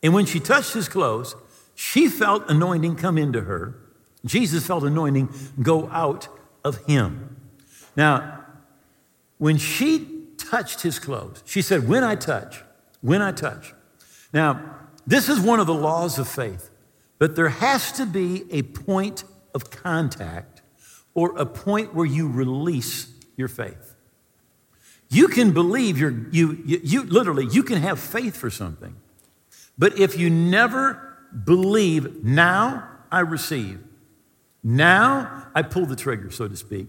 And 0.02 0.14
when 0.14 0.26
she 0.26 0.40
touched 0.40 0.74
his 0.74 0.88
clothes, 0.88 1.36
she 1.76 2.08
felt 2.08 2.50
anointing 2.50 2.96
come 2.96 3.18
into 3.18 3.42
her. 3.42 3.76
Jesus 4.26 4.66
felt 4.66 4.84
anointing 4.84 5.30
go 5.62 5.90
out 5.90 6.28
of 6.64 6.86
him. 6.86 7.38
Now, 7.96 8.46
when 9.38 9.58
she 9.58 10.26
touched 10.38 10.82
his 10.82 11.00
clothes, 11.00 11.44
she 11.46 11.62
said, 11.62 11.88
When 11.88 12.04
I 12.04 12.16
touch, 12.16 12.64
when 13.02 13.22
I 13.22 13.32
touch. 13.32 13.74
Now, 14.34 14.78
this 15.08 15.30
is 15.30 15.40
one 15.40 15.60
of 15.60 15.68
the 15.68 15.74
laws 15.74 16.20
of 16.20 16.28
faith, 16.28 16.70
but 17.18 17.36
there 17.36 17.50
has 17.50 17.92
to 17.94 18.06
be 18.06 18.46
a 18.52 18.62
point 18.62 19.24
of 19.56 19.72
contact 19.72 20.62
or 21.14 21.36
a 21.38 21.46
point 21.46 21.96
where 21.96 22.06
you 22.06 22.30
release 22.30 23.12
your 23.36 23.48
faith. 23.48 23.89
You 25.10 25.28
can 25.28 25.52
believe 25.52 25.98
you're, 25.98 26.16
you, 26.32 26.62
you, 26.66 26.82
you 26.84 27.04
literally, 27.04 27.48
you 27.52 27.64
can 27.64 27.82
have 27.82 28.00
faith 28.00 28.38
for 28.38 28.50
something. 28.50 28.96
But 29.78 29.98
if 29.98 30.18
you 30.18 30.30
never 30.30 31.18
believe, 31.46 32.24
now 32.24 32.88
I 33.12 33.22
receive, 33.22 33.80
now 34.64 35.48
I 35.56 35.64
pull 35.64 35.86
the 35.86 35.96
trigger, 35.96 36.30
so 36.32 36.48
to 36.48 36.56
speak. 36.56 36.88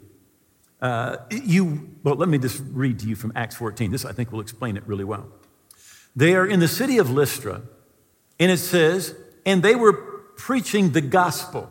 Uh, 0.82 1.18
you, 1.30 1.90
well, 2.02 2.14
let 2.14 2.28
me 2.28 2.38
just 2.38 2.62
read 2.70 2.98
to 3.00 3.06
you 3.06 3.14
from 3.14 3.32
Acts 3.36 3.56
14. 3.56 3.90
This, 3.90 4.04
I 4.04 4.12
think, 4.12 4.32
will 4.32 4.40
explain 4.40 4.76
it 4.76 4.82
really 4.86 5.04
well. 5.04 5.28
They 6.16 6.34
are 6.34 6.46
in 6.46 6.60
the 6.60 6.68
city 6.68 6.98
of 6.98 7.10
Lystra, 7.10 7.62
and 8.38 8.50
it 8.50 8.58
says, 8.58 9.14
and 9.46 9.62
they 9.62 9.74
were 9.74 9.92
preaching 9.92 10.90
the 10.90 11.00
gospel 11.00 11.70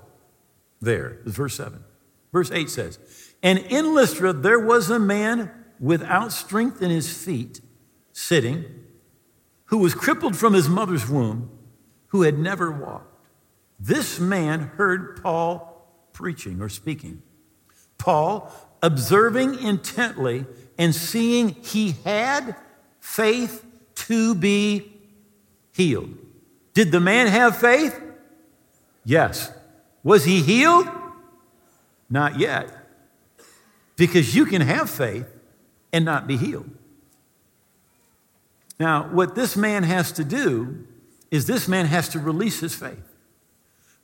there, 0.81 1.19
verse 1.25 1.55
7. 1.55 1.83
Verse 2.31 2.51
8 2.51 2.69
says, 2.69 2.99
And 3.43 3.59
in 3.59 3.93
Lystra 3.93 4.31
there 4.33 4.59
was 4.59 4.89
a 4.89 4.99
man 4.99 5.51
without 5.79 6.31
strength 6.31 6.81
in 6.81 6.89
his 6.89 7.11
feet, 7.11 7.61
sitting, 8.11 8.65
who 9.65 9.77
was 9.77 9.93
crippled 9.93 10.35
from 10.35 10.53
his 10.53 10.67
mother's 10.67 11.07
womb, 11.07 11.49
who 12.07 12.23
had 12.23 12.37
never 12.37 12.71
walked. 12.71 13.27
This 13.79 14.19
man 14.19 14.71
heard 14.75 15.21
Paul 15.21 15.87
preaching 16.11 16.61
or 16.61 16.69
speaking. 16.69 17.21
Paul, 17.97 18.51
observing 18.81 19.59
intently 19.59 20.45
and 20.77 20.93
seeing 20.93 21.49
he 21.49 21.95
had 22.03 22.55
faith 22.99 23.65
to 23.95 24.35
be 24.35 24.91
healed. 25.71 26.17
Did 26.73 26.91
the 26.91 26.99
man 26.99 27.27
have 27.27 27.57
faith? 27.57 27.99
Yes. 29.05 29.51
Was 30.03 30.25
he 30.25 30.41
healed? 30.41 30.87
Not 32.09 32.39
yet. 32.39 32.69
Because 33.95 34.35
you 34.35 34.45
can 34.45 34.61
have 34.61 34.89
faith 34.89 35.27
and 35.91 36.05
not 36.05 36.27
be 36.27 36.37
healed. 36.37 36.69
Now, 38.79 39.03
what 39.11 39.35
this 39.35 39.57
man 39.57 39.83
has 39.83 40.11
to 40.13 40.23
do 40.23 40.87
is 41.31 41.45
this 41.45 41.67
man 41.67 41.85
has 41.85 42.09
to 42.09 42.19
release 42.19 42.59
his 42.59 42.75
faith. 42.75 43.03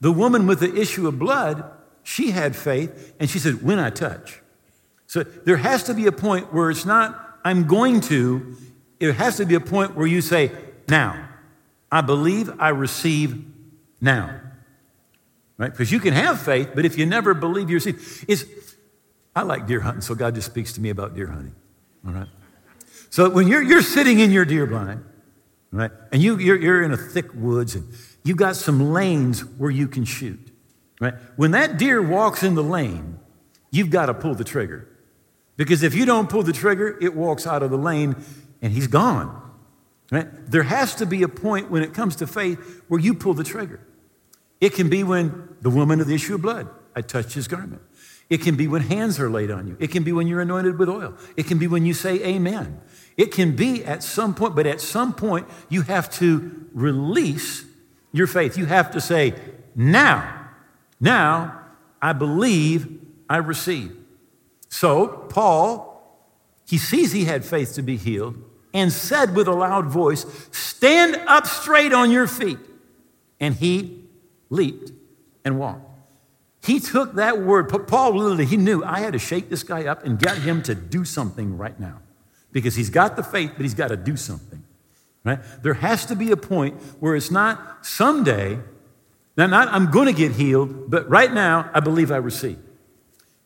The 0.02 0.12
woman 0.12 0.48
with 0.48 0.60
the 0.60 0.76
issue 0.76 1.08
of 1.08 1.18
blood, 1.18 1.64
she 2.04 2.32
had 2.32 2.56
faith 2.56 3.14
and 3.20 3.30
she 3.30 3.40
said, 3.40 3.64
When 3.64 3.80
I 3.80 3.90
touch. 3.90 4.42
So 5.08 5.24
there 5.24 5.58
has 5.58 5.84
to 5.84 5.94
be 5.94 6.08
a 6.08 6.12
point 6.12 6.54
where 6.54 6.70
it's 6.70 6.86
not, 6.86 7.40
I'm 7.44 7.68
going 7.68 8.02
to, 8.02 8.58
it 9.00 9.14
has 9.14 9.38
to 9.38 9.46
be 9.46 9.56
a 9.56 9.60
point 9.60 9.96
where 9.96 10.08
you 10.08 10.22
say, 10.22 10.52
Now, 10.90 11.30
I 11.92 12.02
believe 12.02 12.52
I 12.60 12.70
receive 12.70 13.46
now 14.02 14.42
right? 15.58 15.72
Because 15.72 15.92
you 15.92 16.00
can 16.00 16.14
have 16.14 16.42
faith, 16.42 16.72
but 16.76 16.86
if 16.86 16.98
you 16.98 17.06
never 17.06 17.34
believe 17.34 17.70
you 17.70 17.76
receive, 17.76 18.26
it's, 18.28 18.46
I 19.36 19.44
like 19.44 19.68
deer 19.68 19.82
hunting, 19.82 20.02
so 20.02 20.16
God 20.16 20.36
just 20.36 20.50
speaks 20.50 20.74
to 20.74 20.82
me 20.82 20.90
about 20.90 21.16
deer 21.16 21.28
hunting, 21.28 21.56
all 22.06 22.14
right? 22.14 22.28
So 23.10 23.30
when 23.30 23.48
you're, 23.48 23.64
you're 23.64 23.82
sitting 23.82 24.20
in 24.20 24.32
your 24.32 24.46
deer 24.46 24.66
blind, 24.66 25.04
right, 25.72 25.92
and 26.12 26.22
you, 26.22 26.38
you're, 26.38 26.58
you're 26.58 26.84
in 26.84 26.92
a 26.92 26.98
thick 26.98 27.34
woods 27.34 27.76
and 27.76 27.88
you've 28.24 28.38
got 28.38 28.56
some 28.56 28.92
lanes 28.92 29.46
where 29.46 29.72
you 29.72 29.88
can 29.88 30.06
shoot, 30.06 30.40
right? 31.00 31.14
When 31.36 31.52
that 31.52 31.78
deer 31.78 32.02
walks 32.02 32.44
in 32.44 32.56
the 32.56 32.64
lane, 32.64 33.20
you've 33.72 33.90
got 33.90 34.08
to 34.08 34.14
pull 34.14 34.36
the 34.36 34.44
trigger. 34.44 34.88
Because 35.58 35.84
if 35.84 35.96
you 35.96 36.06
don't 36.06 36.30
pull 36.30 36.44
the 36.44 36.54
trigger, 36.54 36.98
it 37.02 37.16
walks 37.16 37.48
out 37.48 37.64
of 37.64 37.72
the 37.72 37.78
lane 37.78 38.16
and 38.62 38.74
he's 38.74 38.88
gone. 38.88 39.42
Right? 40.12 40.28
There 40.50 40.64
has 40.64 40.96
to 40.96 41.06
be 41.06 41.24
a 41.24 41.28
point 41.28 41.72
when 41.72 41.82
it 41.82 41.94
comes 41.94 42.18
to 42.18 42.28
faith 42.28 42.84
where 42.88 43.00
you 43.00 43.14
pull 43.14 43.34
the 43.34 43.44
trigger. 43.44 43.80
It 44.62 44.74
can 44.74 44.90
be 44.90 45.04
when 45.04 45.56
the 45.62 45.70
woman 45.70 46.00
of 46.02 46.08
the 46.08 46.16
issue 46.16 46.36
of 46.36 46.42
blood, 46.42 46.70
I 46.96 47.02
touched 47.02 47.34
his 47.34 47.48
garment. 47.48 47.82
It 48.30 48.42
can 48.42 48.56
be 48.56 48.68
when 48.68 48.82
hands 48.82 49.20
are 49.20 49.30
laid 49.30 49.52
on 49.52 49.68
you. 49.68 49.78
It 49.80 49.92
can 49.92 50.04
be 50.04 50.12
when 50.12 50.28
you're 50.28 50.42
anointed 50.42 50.80
with 50.80 50.90
oil. 50.90 51.14
It 51.38 51.46
can 51.46 51.60
be 51.60 51.68
when 51.68 51.86
you 51.86 51.94
say 51.94 52.24
amen. 52.24 52.82
It 53.18 53.32
can 53.32 53.56
be 53.56 53.86
at 53.86 54.04
some 54.04 54.34
point, 54.34 54.56
but 54.56 54.66
at 54.66 54.82
some 54.82 55.14
point, 55.14 55.48
you 55.70 55.84
have 55.84 56.10
to 56.14 56.68
release 56.74 57.66
your 58.12 58.28
faith. 58.28 58.58
You 58.58 58.66
have 58.66 58.92
to 58.92 59.02
say, 59.02 59.36
now, 59.76 60.50
now, 61.00 61.62
I 62.02 62.14
believe 62.14 63.00
I 63.30 63.38
receive. 63.38 63.96
So, 64.70 65.08
Paul, 65.08 65.96
he 66.68 66.78
sees 66.78 67.12
he 67.12 67.26
had 67.26 67.46
faith 67.46 67.74
to 67.76 67.82
be 67.82 67.96
healed 67.96 68.38
and 68.74 68.92
said 68.92 69.36
with 69.36 69.48
a 69.48 69.54
loud 69.54 69.86
voice, 69.86 70.26
Stand 70.52 71.16
up 71.28 71.46
straight 71.48 71.94
on 71.94 72.12
your 72.12 72.28
feet. 72.28 72.60
And 73.40 73.56
he 73.56 74.06
leaped, 74.50 74.92
and 75.44 75.60
walked. 75.60 75.85
He 76.66 76.80
took 76.80 77.14
that 77.16 77.42
word, 77.42 77.70
Paul 77.88 78.16
literally, 78.16 78.46
he 78.46 78.58
knew 78.58 78.84
I 78.84 79.00
had 79.00 79.14
to 79.14 79.20
shake 79.20 79.50
this 79.50 79.62
guy 79.62 79.86
up 79.86 80.04
and 80.04 80.18
get 80.18 80.40
him 80.40 80.64
to 80.64 80.74
do 80.74 81.06
something 81.06 81.58
right 81.58 81.80
now. 81.80 82.00
Because 82.52 82.74
he's 82.74 82.90
got 82.90 83.16
the 83.16 83.22
faith, 83.22 83.52
but 83.56 83.62
he's 83.62 83.76
got 83.76 83.90
to 83.90 83.98
do 83.98 84.18
something. 84.18 84.64
Right? 85.24 85.40
There 85.62 85.76
has 85.76 86.08
to 86.08 86.16
be 86.16 86.32
a 86.32 86.38
point 86.38 86.76
where 87.00 87.16
it's 87.16 87.30
not 87.30 87.86
someday, 87.86 88.58
now 89.38 89.46
not 89.46 89.68
I'm 89.68 89.92
going 89.92 90.08
to 90.08 90.14
get 90.14 90.32
healed, 90.32 90.90
but 90.90 91.08
right 91.08 91.32
now 91.32 91.70
I 91.72 91.82
believe 91.82 92.12
I 92.12 92.18
receive. 92.18 92.58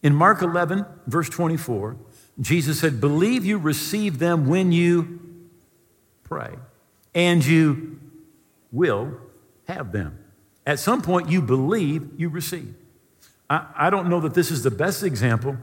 In 0.01 0.15
Mark 0.15 0.41
11, 0.41 0.85
verse 1.05 1.27
24, 1.27 1.97
Jesus 2.39 2.79
said, 2.79 3.01
Believe 3.01 3.43
you 3.43 3.57
receive 3.57 4.19
them 4.19 4.47
when 4.47 4.71
you 4.71 5.19
pray, 6.23 6.53
and 7.13 7.45
you 7.45 7.99
will 8.71 9.17
have 9.67 9.91
them. 9.91 10.23
At 10.65 10.79
some 10.79 11.01
point, 11.01 11.29
you 11.29 11.41
believe, 11.41 12.11
you 12.17 12.29
receive. 12.29 12.75
I, 13.49 13.65
I 13.75 13.89
don't 13.89 14.09
know 14.09 14.19
that 14.21 14.33
this 14.33 14.51
is 14.51 14.63
the 14.63 14.71
best 14.71 15.03
example, 15.03 15.57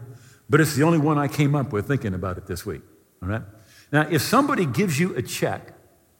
but 0.48 0.60
it's 0.60 0.74
the 0.74 0.82
only 0.82 0.98
one 0.98 1.18
I 1.18 1.28
came 1.28 1.54
up 1.54 1.72
with 1.72 1.86
thinking 1.86 2.14
about 2.14 2.38
it 2.38 2.46
this 2.46 2.66
week. 2.66 2.82
All 3.22 3.28
right? 3.28 3.42
Now, 3.92 4.06
if 4.10 4.22
somebody 4.22 4.66
gives 4.66 4.98
you 4.98 5.14
a 5.14 5.22
check 5.22 5.72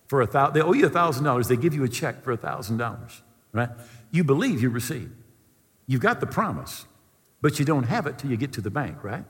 for 0.06 0.22
a 0.22 0.26
thousand, 0.26 0.54
they 0.54 0.60
owe 0.60 0.72
you 0.72 0.86
a 0.86 0.90
thousand 0.90 1.24
dollars, 1.24 1.48
they 1.48 1.56
give 1.56 1.74
you 1.74 1.84
a 1.84 1.88
check 1.88 2.22
for 2.22 2.32
a 2.32 2.36
thousand 2.36 2.76
dollars, 2.76 3.22
right? 3.52 3.70
You 4.10 4.24
believe 4.24 4.62
you 4.62 4.70
receive. 4.70 5.10
You've 5.86 6.00
got 6.00 6.20
the 6.20 6.26
promise, 6.26 6.86
but 7.40 7.58
you 7.58 7.64
don't 7.64 7.84
have 7.84 8.06
it 8.06 8.18
till 8.18 8.30
you 8.30 8.36
get 8.36 8.52
to 8.54 8.60
the 8.60 8.70
bank, 8.70 9.02
right? 9.02 9.24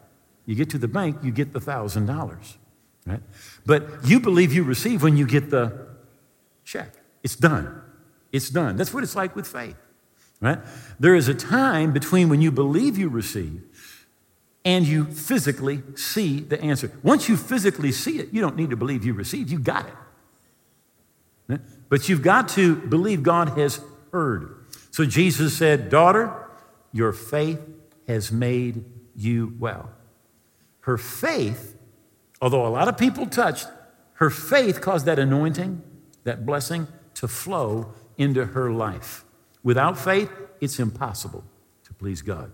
You 0.45 0.55
get 0.55 0.71
to 0.71 0.78
the 0.78 0.88
bank, 0.88 1.19
you 1.23 1.33
get 1.33 1.52
the 1.52 1.61
thousand 1.61 2.07
dollars, 2.07 2.59
right? 3.07 3.23
But 3.64 4.05
you 4.05 4.21
believe 4.21 4.52
you 4.52 4.62
receive 4.64 5.02
when 5.02 5.16
you 5.16 5.26
get 5.26 5.50
the 5.50 5.87
check. 6.64 6.93
It's 7.23 7.37
done. 7.37 7.83
It's 8.33 8.50
done. 8.50 8.76
That's 8.76 8.93
what 8.93 9.02
it's 9.02 9.16
like 9.16 9.35
with 9.35 9.47
faith, 9.47 9.76
right? 10.40 10.59
There 10.99 11.14
is 11.14 11.28
a 11.28 11.35
time 11.35 11.93
between 11.93 12.28
when 12.28 12.40
you 12.40 12.50
believe 12.50 12.99
you 12.99 13.09
receive 13.09 13.62
and 14.64 14.87
you 14.87 15.05
physically 15.05 15.83
see 15.95 16.40
the 16.40 16.61
answer. 16.61 16.90
Once 17.02 17.28
you 17.28 17.37
physically 17.37 17.93
see 17.93 18.19
it, 18.19 18.33
you 18.33 18.40
don't 18.40 18.57
need 18.57 18.71
to 18.71 18.76
believe 18.76 19.05
you 19.05 19.14
received, 19.14 19.50
you 19.50 19.59
got 19.59 19.87
it. 19.87 19.95
Right? 21.49 21.61
But 21.88 22.09
you've 22.09 22.23
got 22.23 22.49
to 22.50 22.75
believe 22.75 23.23
God 23.23 23.50
has 23.50 23.81
heard. 24.12 24.66
So 24.90 25.05
Jesus 25.05 25.57
said, 25.57 25.88
Daughter, 25.88 26.35
your 26.93 27.12
faith 27.12 27.61
has 28.09 28.33
made 28.33 28.85
you 29.14 29.55
well. 29.59 29.90
Her 30.81 30.99
faith, 30.99 31.76
although 32.40 32.66
a 32.66 32.69
lot 32.69 32.88
of 32.88 32.97
people 32.97 33.26
touched, 33.26 33.69
her 34.14 34.31
faith 34.31 34.81
caused 34.81 35.07
that 35.07 35.19
anointing, 35.19 35.83
that 36.25 36.47
blessing 36.47 36.88
to 37.14 37.28
flow 37.28 37.93
into 38.16 38.47
her 38.47 38.71
life. 38.71 39.25
Without 39.66 39.99
faith, 39.99 40.30
it's 40.61 40.78
impossible 40.78 41.42
to 41.82 41.92
please 41.92 42.23
God. 42.23 42.52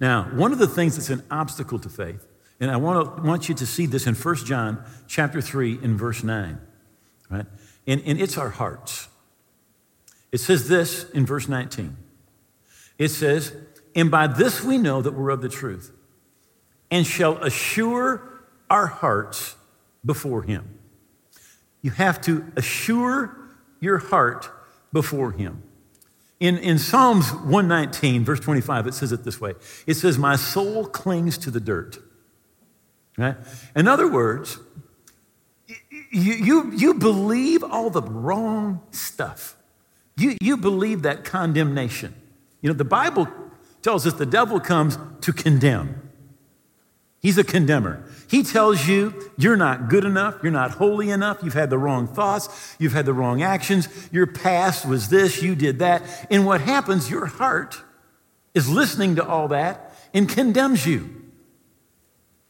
Now, 0.00 0.22
one 0.32 0.50
of 0.50 0.58
the 0.58 0.66
things 0.66 0.96
that's 0.96 1.10
an 1.10 1.22
obstacle 1.30 1.78
to 1.80 1.90
faith, 1.90 2.26
and 2.58 2.70
I 2.70 2.78
want, 2.78 3.18
to, 3.18 3.22
want 3.22 3.50
you 3.50 3.54
to 3.56 3.66
see 3.66 3.84
this 3.84 4.06
in 4.06 4.14
1 4.14 4.36
John 4.36 4.82
chapter 5.06 5.42
3 5.42 5.80
in 5.82 5.98
verse 5.98 6.24
9, 6.24 6.58
right? 7.28 7.44
And, 7.86 8.02
and 8.06 8.18
it's 8.18 8.38
our 8.38 8.48
hearts. 8.48 9.08
It 10.32 10.38
says 10.38 10.66
this 10.66 11.10
in 11.10 11.26
verse 11.26 11.46
19. 11.46 11.94
It 12.96 13.08
says, 13.08 13.54
And 13.94 14.10
by 14.10 14.28
this 14.28 14.64
we 14.64 14.78
know 14.78 15.02
that 15.02 15.12
we're 15.12 15.28
of 15.28 15.42
the 15.42 15.50
truth, 15.50 15.92
and 16.90 17.06
shall 17.06 17.36
assure 17.44 18.46
our 18.70 18.86
hearts 18.86 19.56
before 20.06 20.44
him. 20.44 20.78
You 21.82 21.90
have 21.90 22.18
to 22.22 22.50
assure 22.56 23.36
your 23.78 23.98
heart 23.98 24.50
before 24.90 25.32
him. 25.32 25.64
In, 26.42 26.58
in 26.58 26.76
Psalms 26.76 27.32
119, 27.32 28.24
verse 28.24 28.40
25, 28.40 28.88
it 28.88 28.94
says 28.94 29.12
it 29.12 29.22
this 29.22 29.40
way 29.40 29.54
It 29.86 29.94
says, 29.94 30.18
My 30.18 30.34
soul 30.34 30.86
clings 30.86 31.38
to 31.38 31.52
the 31.52 31.60
dirt. 31.60 31.98
Right? 33.16 33.36
In 33.76 33.86
other 33.86 34.10
words, 34.10 34.58
you, 36.10 36.32
you, 36.32 36.72
you 36.72 36.94
believe 36.94 37.62
all 37.62 37.90
the 37.90 38.02
wrong 38.02 38.82
stuff. 38.90 39.54
You, 40.16 40.36
you 40.40 40.56
believe 40.56 41.02
that 41.02 41.22
condemnation. 41.22 42.12
You 42.60 42.70
know, 42.70 42.74
the 42.74 42.84
Bible 42.84 43.28
tells 43.80 44.04
us 44.04 44.14
the 44.14 44.26
devil 44.26 44.58
comes 44.58 44.98
to 45.20 45.32
condemn. 45.32 46.01
He's 47.22 47.38
a 47.38 47.44
condemner. 47.44 48.02
He 48.28 48.42
tells 48.42 48.88
you 48.88 49.30
you're 49.38 49.56
not 49.56 49.88
good 49.88 50.04
enough, 50.04 50.42
you're 50.42 50.50
not 50.50 50.72
holy 50.72 51.10
enough, 51.10 51.38
you've 51.42 51.54
had 51.54 51.70
the 51.70 51.78
wrong 51.78 52.08
thoughts, 52.08 52.74
you've 52.80 52.94
had 52.94 53.06
the 53.06 53.14
wrong 53.14 53.42
actions, 53.42 53.88
your 54.10 54.26
past 54.26 54.84
was 54.84 55.08
this, 55.08 55.40
you 55.40 55.54
did 55.54 55.78
that. 55.78 56.02
And 56.30 56.44
what 56.44 56.60
happens, 56.60 57.08
your 57.08 57.26
heart 57.26 57.80
is 58.54 58.68
listening 58.68 59.16
to 59.16 59.24
all 59.24 59.46
that 59.48 59.94
and 60.12 60.28
condemns 60.28 60.84
you. 60.84 61.22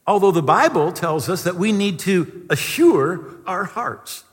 Although 0.07 0.31
the 0.31 0.41
Bible 0.41 0.91
tells 0.91 1.29
us 1.29 1.43
that 1.43 1.55
we 1.55 1.71
need 1.71 1.99
to 1.99 2.47
assure 2.49 3.37
our 3.45 3.65
hearts. 3.65 4.23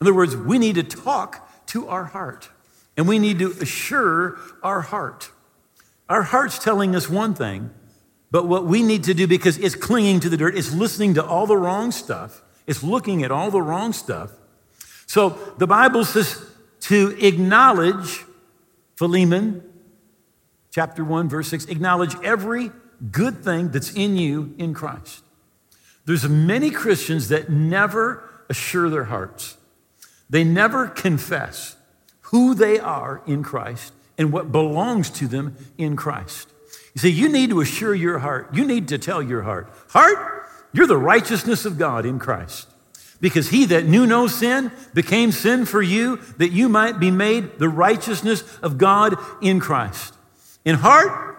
In 0.00 0.06
other 0.06 0.14
words, 0.14 0.36
we 0.36 0.58
need 0.58 0.76
to 0.76 0.84
talk 0.84 1.66
to 1.68 1.88
our 1.88 2.04
heart 2.04 2.50
and 2.96 3.08
we 3.08 3.18
need 3.18 3.40
to 3.40 3.50
assure 3.60 4.38
our 4.62 4.80
heart. 4.80 5.32
Our 6.08 6.22
heart's 6.22 6.58
telling 6.58 6.94
us 6.94 7.08
one 7.08 7.34
thing, 7.34 7.70
but 8.30 8.46
what 8.46 8.66
we 8.66 8.82
need 8.82 9.04
to 9.04 9.14
do, 9.14 9.26
because 9.26 9.58
it's 9.58 9.74
clinging 9.74 10.20
to 10.20 10.28
the 10.28 10.36
dirt, 10.36 10.56
it's 10.56 10.72
listening 10.72 11.14
to 11.14 11.24
all 11.24 11.46
the 11.46 11.56
wrong 11.56 11.90
stuff, 11.90 12.42
it's 12.66 12.82
looking 12.82 13.22
at 13.22 13.30
all 13.30 13.50
the 13.50 13.62
wrong 13.62 13.92
stuff. 13.92 14.32
So 15.06 15.30
the 15.56 15.66
Bible 15.66 16.04
says 16.04 16.44
to 16.80 17.16
acknowledge, 17.24 18.24
Philemon 18.96 19.62
chapter 20.70 21.04
1, 21.04 21.28
verse 21.28 21.48
6, 21.48 21.66
acknowledge 21.66 22.14
every 22.22 22.70
good 23.10 23.42
thing 23.42 23.70
that's 23.70 23.92
in 23.92 24.16
you 24.16 24.54
in 24.58 24.74
Christ. 24.74 25.24
There's 26.04 26.28
many 26.28 26.70
Christians 26.70 27.28
that 27.28 27.48
never 27.48 28.28
assure 28.48 28.90
their 28.90 29.04
hearts. 29.04 29.56
They 30.28 30.44
never 30.44 30.88
confess 30.88 31.76
who 32.20 32.54
they 32.54 32.78
are 32.78 33.22
in 33.26 33.42
Christ 33.42 33.92
and 34.18 34.32
what 34.32 34.52
belongs 34.52 35.10
to 35.10 35.26
them 35.26 35.56
in 35.78 35.96
Christ. 35.96 36.52
You 36.98 37.02
see, 37.02 37.10
you 37.10 37.28
need 37.28 37.50
to 37.50 37.60
assure 37.60 37.94
your 37.94 38.18
heart. 38.18 38.52
You 38.52 38.66
need 38.66 38.88
to 38.88 38.98
tell 38.98 39.22
your 39.22 39.42
heart, 39.42 39.72
Heart, 39.90 40.48
you're 40.72 40.88
the 40.88 40.96
righteousness 40.96 41.64
of 41.64 41.78
God 41.78 42.04
in 42.04 42.18
Christ. 42.18 42.66
Because 43.20 43.50
he 43.50 43.66
that 43.66 43.84
knew 43.84 44.04
no 44.04 44.26
sin 44.26 44.72
became 44.94 45.30
sin 45.30 45.64
for 45.64 45.80
you, 45.80 46.16
that 46.38 46.50
you 46.50 46.68
might 46.68 46.98
be 46.98 47.12
made 47.12 47.60
the 47.60 47.68
righteousness 47.68 48.42
of 48.64 48.78
God 48.78 49.14
in 49.40 49.60
Christ. 49.60 50.12
In 50.64 50.74
heart, 50.74 51.38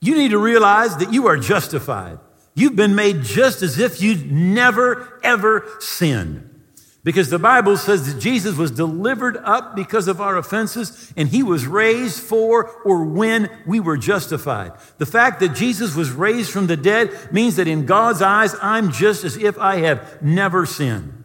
you 0.00 0.16
need 0.16 0.30
to 0.30 0.38
realize 0.38 0.96
that 0.96 1.12
you 1.12 1.26
are 1.26 1.36
justified. 1.36 2.18
You've 2.54 2.74
been 2.74 2.94
made 2.94 3.24
just 3.24 3.60
as 3.60 3.78
if 3.78 4.00
you'd 4.00 4.32
never, 4.32 5.20
ever 5.22 5.68
sinned. 5.78 6.47
Because 7.08 7.30
the 7.30 7.38
Bible 7.38 7.78
says 7.78 8.12
that 8.12 8.20
Jesus 8.20 8.58
was 8.58 8.70
delivered 8.70 9.38
up 9.38 9.74
because 9.74 10.08
of 10.08 10.20
our 10.20 10.36
offenses 10.36 11.10
and 11.16 11.26
he 11.26 11.42
was 11.42 11.66
raised 11.66 12.20
for 12.22 12.66
or 12.84 13.02
when 13.02 13.48
we 13.66 13.80
were 13.80 13.96
justified. 13.96 14.72
The 14.98 15.06
fact 15.06 15.40
that 15.40 15.54
Jesus 15.54 15.94
was 15.94 16.10
raised 16.10 16.50
from 16.50 16.66
the 16.66 16.76
dead 16.76 17.32
means 17.32 17.56
that 17.56 17.66
in 17.66 17.86
God's 17.86 18.20
eyes, 18.20 18.54
I'm 18.60 18.92
just 18.92 19.24
as 19.24 19.38
if 19.38 19.56
I 19.56 19.76
have 19.76 20.20
never 20.20 20.66
sinned. 20.66 21.24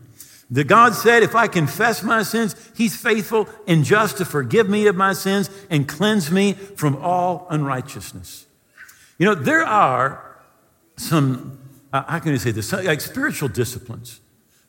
The 0.50 0.64
God 0.64 0.94
said, 0.94 1.22
if 1.22 1.36
I 1.36 1.48
confess 1.50 2.02
my 2.02 2.24
sins, 2.24 2.56
he's 2.78 2.96
faithful 2.96 3.50
and 3.68 3.84
just 3.84 4.20
to 4.20 4.24
forgive 4.24 4.70
me 4.70 4.88
of 4.88 4.96
my 4.96 5.12
sins 5.12 5.50
and 5.70 5.86
cleanse 5.86 6.32
me 6.32 6.54
from 6.54 6.96
all 6.96 7.46
unrighteousness. 7.50 8.46
You 9.18 9.26
know, 9.26 9.36
there 9.36 9.66
are 9.66 10.40
some, 10.96 11.60
how 11.92 12.20
can 12.20 12.32
I 12.32 12.38
say 12.38 12.52
this, 12.52 12.72
like 12.72 13.02
spiritual 13.02 13.50
disciplines 13.50 14.22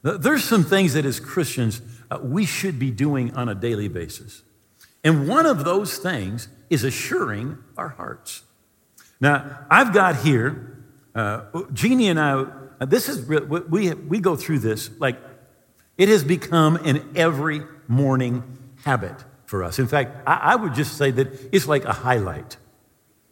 there's 0.04 0.44
some 0.44 0.64
things 0.64 0.92
that 0.92 1.06
as 1.06 1.18
Christians 1.18 1.80
uh, 2.10 2.18
we 2.22 2.44
should 2.44 2.78
be 2.78 2.90
doing 2.90 3.34
on 3.34 3.48
a 3.48 3.54
daily 3.54 3.88
basis. 3.88 4.42
And 5.02 5.26
one 5.26 5.46
of 5.46 5.64
those 5.64 5.96
things 5.96 6.48
is 6.70 6.84
assuring 6.84 7.58
our 7.76 7.88
hearts. 7.88 8.42
Now, 9.20 9.66
I've 9.70 9.92
got 9.92 10.16
here, 10.16 10.84
uh, 11.14 11.44
Jeannie 11.72 12.08
and 12.08 12.20
I, 12.20 12.32
uh, 12.80 12.84
this 12.86 13.08
is, 13.08 13.26
we, 13.26 13.94
we 13.94 14.20
go 14.20 14.36
through 14.36 14.58
this 14.58 14.90
like 15.00 15.18
it 15.96 16.08
has 16.08 16.22
become 16.22 16.76
an 16.76 17.12
every 17.16 17.62
morning 17.88 18.42
habit 18.84 19.24
for 19.46 19.64
us. 19.64 19.78
In 19.78 19.86
fact, 19.86 20.16
I, 20.26 20.34
I 20.34 20.56
would 20.56 20.74
just 20.74 20.98
say 20.98 21.10
that 21.12 21.28
it's 21.52 21.66
like 21.66 21.84
a 21.84 21.92
highlight, 21.92 22.56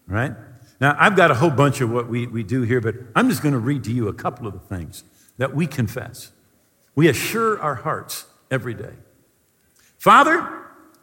right? 0.07 0.33
Now, 0.81 0.97
I've 0.99 1.17
got 1.17 1.31
a 1.31 1.35
whole 1.35 1.51
bunch 1.51 1.81
of 1.81 1.91
what 1.91 2.09
we, 2.09 2.27
we 2.27 2.43
do 2.43 2.63
here, 2.63 2.81
but 2.81 2.95
I'm 3.15 3.29
just 3.29 3.43
going 3.43 3.53
to 3.53 3.59
read 3.59 3.85
to 3.85 3.93
you 3.93 4.09
a 4.09 4.15
couple 4.15 4.47
of 4.47 4.55
the 4.55 4.61
things 4.61 5.05
that 5.39 5.55
we 5.55 5.67
confess. 5.67 6.33
We 6.95 7.09
assure 7.09 7.61
our 7.61 7.77
hearts 7.77 8.27
every 8.51 8.75
day. 8.75 8.93
Father, 9.99 10.47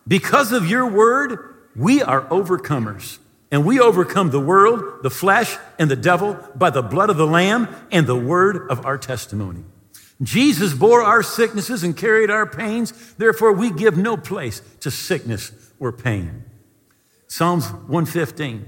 because 0.07 0.51
of 0.51 0.69
your 0.69 0.85
word, 0.85 1.55
we 1.75 2.01
are 2.01 2.21
overcomers. 2.29 3.19
And 3.51 3.65
we 3.65 3.79
overcome 3.79 4.29
the 4.29 4.39
world, 4.39 5.01
the 5.01 5.09
flesh, 5.09 5.57
and 5.79 5.89
the 5.89 5.95
devil 5.95 6.37
by 6.55 6.69
the 6.69 6.83
blood 6.83 7.09
of 7.09 7.17
the 7.17 7.25
Lamb 7.25 7.67
and 7.91 8.05
the 8.05 8.15
word 8.15 8.69
of 8.69 8.85
our 8.85 8.97
testimony. 8.97 9.63
Jesus 10.21 10.73
bore 10.73 11.01
our 11.01 11.23
sicknesses 11.23 11.83
and 11.83 11.95
carried 11.95 12.29
our 12.29 12.45
pains. 12.45 12.91
Therefore, 13.15 13.53
we 13.53 13.71
give 13.71 13.97
no 13.97 14.17
place 14.17 14.61
to 14.81 14.91
sickness 14.91 15.51
or 15.79 15.91
pain. 15.91 16.43
Psalms 17.27 17.71
115. 17.71 18.67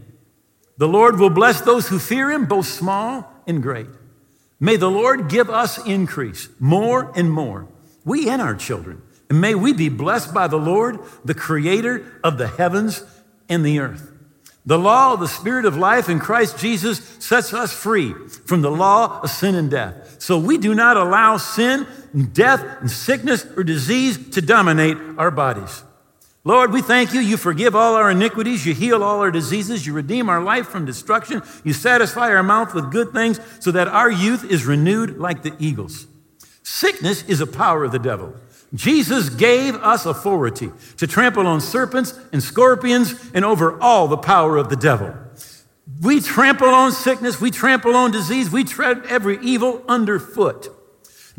The 0.78 0.88
Lord 0.88 1.20
will 1.20 1.30
bless 1.30 1.62
those 1.62 1.90
who 1.90 2.00
fear 2.00 2.32
him, 2.32 2.46
both 2.46 2.66
small 2.66 3.32
and 3.46 3.62
great. 3.62 3.88
May 4.64 4.76
the 4.76 4.92
Lord 4.92 5.28
give 5.28 5.50
us 5.50 5.84
increase 5.88 6.48
more 6.60 7.12
and 7.16 7.32
more, 7.32 7.68
we 8.06 8.30
and 8.30 8.40
our 8.40 8.54
children. 8.54 9.02
And 9.28 9.42
may 9.42 9.56
we 9.56 9.74
be 9.74 9.90
blessed 9.90 10.36
by 10.36 10.48
the 10.48 10.60
Lord, 10.60 11.00
the 11.26 11.34
creator 11.34 12.20
of 12.24 12.38
the 12.38 12.48
heavens 12.48 13.04
and 13.50 13.66
the 13.66 13.80
earth. 13.80 14.12
The 14.64 14.78
law 14.78 15.14
of 15.14 15.20
the 15.20 15.28
Spirit 15.28 15.66
of 15.66 15.78
life 15.78 16.10
in 16.10 16.20
Christ 16.20 16.60
Jesus 16.60 17.00
sets 17.18 17.54
us 17.56 17.74
free 17.74 18.14
from 18.46 18.62
the 18.62 18.70
law 18.70 19.22
of 19.22 19.32
sin 19.32 19.56
and 19.56 19.72
death. 19.72 20.22
So 20.22 20.38
we 20.38 20.60
do 20.60 20.76
not 20.76 20.96
allow 20.96 21.38
sin, 21.38 21.88
and 22.14 22.32
death, 22.32 22.64
and 22.82 22.92
sickness 22.92 23.48
or 23.58 23.64
disease 23.64 24.30
to 24.32 24.42
dominate 24.44 24.98
our 25.18 25.32
bodies. 25.32 25.84
Lord, 26.44 26.74
we 26.74 26.82
thank 26.82 27.14
you. 27.14 27.20
You 27.20 27.38
forgive 27.38 27.76
all 27.76 27.96
our 27.96 28.10
iniquities. 28.10 28.66
You 28.66 28.74
heal 28.74 29.04
all 29.04 29.20
our 29.20 29.30
diseases. 29.30 29.86
You 29.86 29.94
redeem 29.94 30.28
our 30.28 30.42
life 30.42 30.68
from 30.68 30.86
destruction. 30.86 31.44
You 31.64 31.74
satisfy 31.74 32.30
our 32.30 32.42
mouth 32.42 32.74
with 32.74 32.92
good 32.92 33.12
things 33.12 33.40
so 33.60 33.72
that 33.72 33.88
our 33.88 34.10
youth 34.10 34.44
is 34.44 34.66
renewed 34.66 35.18
like 35.18 35.44
the 35.44 35.54
eagles. 35.60 36.08
Sickness 36.64 37.24
is 37.24 37.42
a 37.42 37.48
power 37.48 37.84
of 37.84 37.92
the 37.92 38.00
devil. 38.00 38.34
Jesus 38.74 39.30
gave 39.30 39.76
us 39.76 40.06
authority 40.06 40.72
to 40.98 41.06
trample 41.06 41.46
on 41.46 41.62
serpents 41.62 42.18
and 42.32 42.42
scorpions 42.42 43.14
and 43.34 43.46
over 43.46 43.80
all 43.80 44.08
the 44.08 44.18
power 44.18 44.58
of 44.58 44.70
the 44.70 44.76
devil. 44.76 45.14
We 46.02 46.22
trample 46.22 46.70
on 46.70 46.92
sickness. 46.92 47.40
We 47.40 47.52
trample 47.52 47.96
on 47.96 48.12
disease. 48.12 48.50
We 48.50 48.64
tread 48.64 49.06
every 49.08 49.38
evil 49.44 49.84
underfoot. 49.88 50.70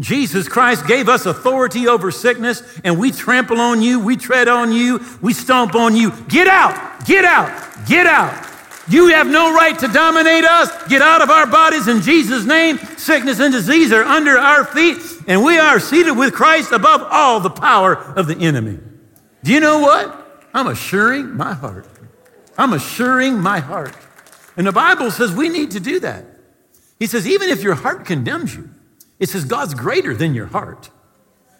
Jesus 0.01 0.49
Christ 0.49 0.87
gave 0.87 1.09
us 1.09 1.27
authority 1.27 1.87
over 1.87 2.11
sickness, 2.11 2.63
and 2.83 2.99
we 2.99 3.13
trample 3.13 3.61
on 3.61 3.83
you, 3.83 4.01
we 4.01 4.17
tread 4.17 4.49
on 4.49 4.73
you, 4.73 5.05
we 5.21 5.33
stomp 5.33 5.75
on 5.75 5.95
you. 5.95 6.13
Get 6.29 6.49
out, 6.49 7.05
get 7.07 7.25
out, 7.25 7.87
get 7.87 8.07
out. 8.07 8.49
You 8.89 9.09
have 9.09 9.29
no 9.29 9.55
right 9.55 9.79
to 9.79 9.87
dominate 9.89 10.45
us. 10.45 10.89
Get 10.89 11.03
out 11.03 11.23
of 11.23 11.31
our 11.31 11.47
bodies 11.47 11.87
in 11.87 12.01
Jesus' 12.01 12.45
name. 12.45 12.79
Sickness 12.97 13.39
and 13.39 13.53
disease 13.53 13.93
are 13.93 14.03
under 14.03 14.37
our 14.37 14.65
feet, 14.65 14.99
and 15.29 15.45
we 15.45 15.59
are 15.59 15.79
seated 15.79 16.13
with 16.13 16.35
Christ 16.35 16.73
above 16.73 17.07
all 17.09 17.39
the 17.39 17.51
power 17.51 17.95
of 17.95 18.27
the 18.27 18.37
enemy. 18.37 18.81
Do 19.45 19.53
you 19.53 19.61
know 19.61 19.79
what? 19.79 20.19
I'm 20.53 20.67
assuring 20.67 21.37
my 21.37 21.55
heart. 21.55 21.87
I'm 22.59 22.73
assuring 22.73 23.39
my 23.39 23.61
heart. 23.61 23.97
And 24.57 24.67
the 24.67 24.73
Bible 24.73 25.11
says 25.11 25.33
we 25.33 25.49
need 25.49 25.71
to 25.73 25.81
do 25.81 26.01
that. 26.01 26.25
He 26.99 27.07
says, 27.07 27.27
even 27.27 27.51
if 27.51 27.63
your 27.63 27.75
heart 27.75 28.05
condemns 28.05 28.55
you, 28.55 28.69
it 29.19 29.29
says 29.29 29.45
God's 29.45 29.75
greater 29.75 30.15
than 30.15 30.35
your 30.35 30.47
heart. 30.47 30.91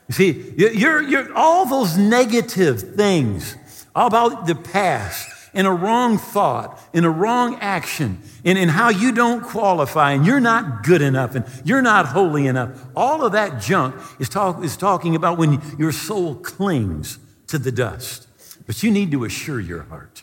You 0.09 0.15
see, 0.15 0.55
you're, 0.57 1.03
you're 1.03 1.35
all 1.35 1.67
those 1.67 1.97
negative 1.97 2.97
things 2.97 3.57
all 3.95 4.07
about 4.07 4.47
the 4.47 4.55
past 4.55 5.29
and 5.55 5.67
a 5.67 5.71
wrong 5.71 6.17
thought, 6.17 6.81
and 6.95 7.05
a 7.05 7.11
wrong 7.11 7.57
action, 7.61 8.23
and, 8.45 8.57
in 8.57 8.71
how 8.71 8.89
you 8.89 9.13
don't 9.13 9.43
qualify 9.43 10.13
and 10.13 10.25
you're 10.25 10.41
not 10.41 10.83
good 10.83 11.03
enough 11.03 11.35
and 11.35 11.45
you're 11.65 11.83
not 11.83 12.07
holy 12.07 12.47
enough. 12.47 12.83
All 12.97 13.25
of 13.25 13.33
that 13.33 13.61
junk 13.61 13.95
is, 14.19 14.29
talk, 14.29 14.65
is 14.65 14.77
talking 14.77 15.15
about 15.15 15.37
when 15.37 15.61
your 15.79 15.93
soul 15.93 16.37
clings 16.37 17.19
to 17.49 17.59
the 17.59 17.73
dust. 17.73 18.27
But 18.67 18.83
you 18.83 18.91
need 18.91 19.11
to 19.11 19.25
assure 19.25 19.61
your 19.61 19.83
heart, 19.83 20.23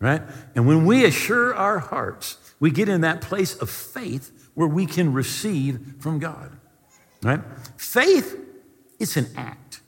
right? 0.00 0.22
And 0.54 0.66
when 0.66 0.84
we 0.84 1.04
assure 1.04 1.54
our 1.54 1.78
hearts, 1.78 2.38
we 2.58 2.70
get 2.70 2.88
in 2.88 3.02
that 3.02 3.20
place 3.20 3.54
of 3.56 3.70
faith 3.70 4.50
where 4.54 4.68
we 4.68 4.86
can 4.86 5.12
receive 5.12 5.94
from 6.00 6.18
God, 6.18 6.55
right? 7.22 7.40
Faith, 7.76 8.38
it's 8.98 9.16
an 9.16 9.28
act, 9.36 9.80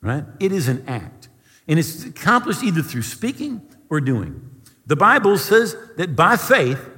right? 0.00 0.24
It 0.40 0.52
is 0.52 0.68
an 0.68 0.84
act. 0.86 1.28
And 1.66 1.78
it's 1.78 2.04
accomplished 2.04 2.62
either 2.62 2.82
through 2.82 3.02
speaking 3.02 3.62
or 3.88 4.00
doing. 4.00 4.50
The 4.86 4.96
Bible 4.96 5.38
says 5.38 5.76
that 5.96 6.14
by 6.14 6.36
faith, 6.36 6.90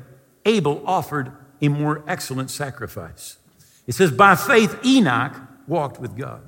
Abel 0.45 0.83
offered 0.85 1.33
a 1.61 1.69
more 1.69 2.03
excellent 2.07 2.51
sacrifice. 2.51 3.39
It 3.87 3.95
says, 3.95 4.11
by 4.11 4.35
faith, 4.35 4.79
Enoch 4.85 5.37
walked 5.67 6.01
with 6.01 6.17
God. 6.17 6.43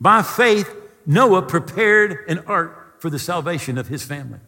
By 0.00 0.22
faith, 0.22 0.74
Noah 1.06 1.42
prepared 1.42 2.28
an 2.28 2.40
ark 2.46 3.00
for 3.00 3.10
the 3.10 3.18
salvation 3.18 3.78
of 3.78 3.88
his 3.88 4.02
family. 4.02 4.40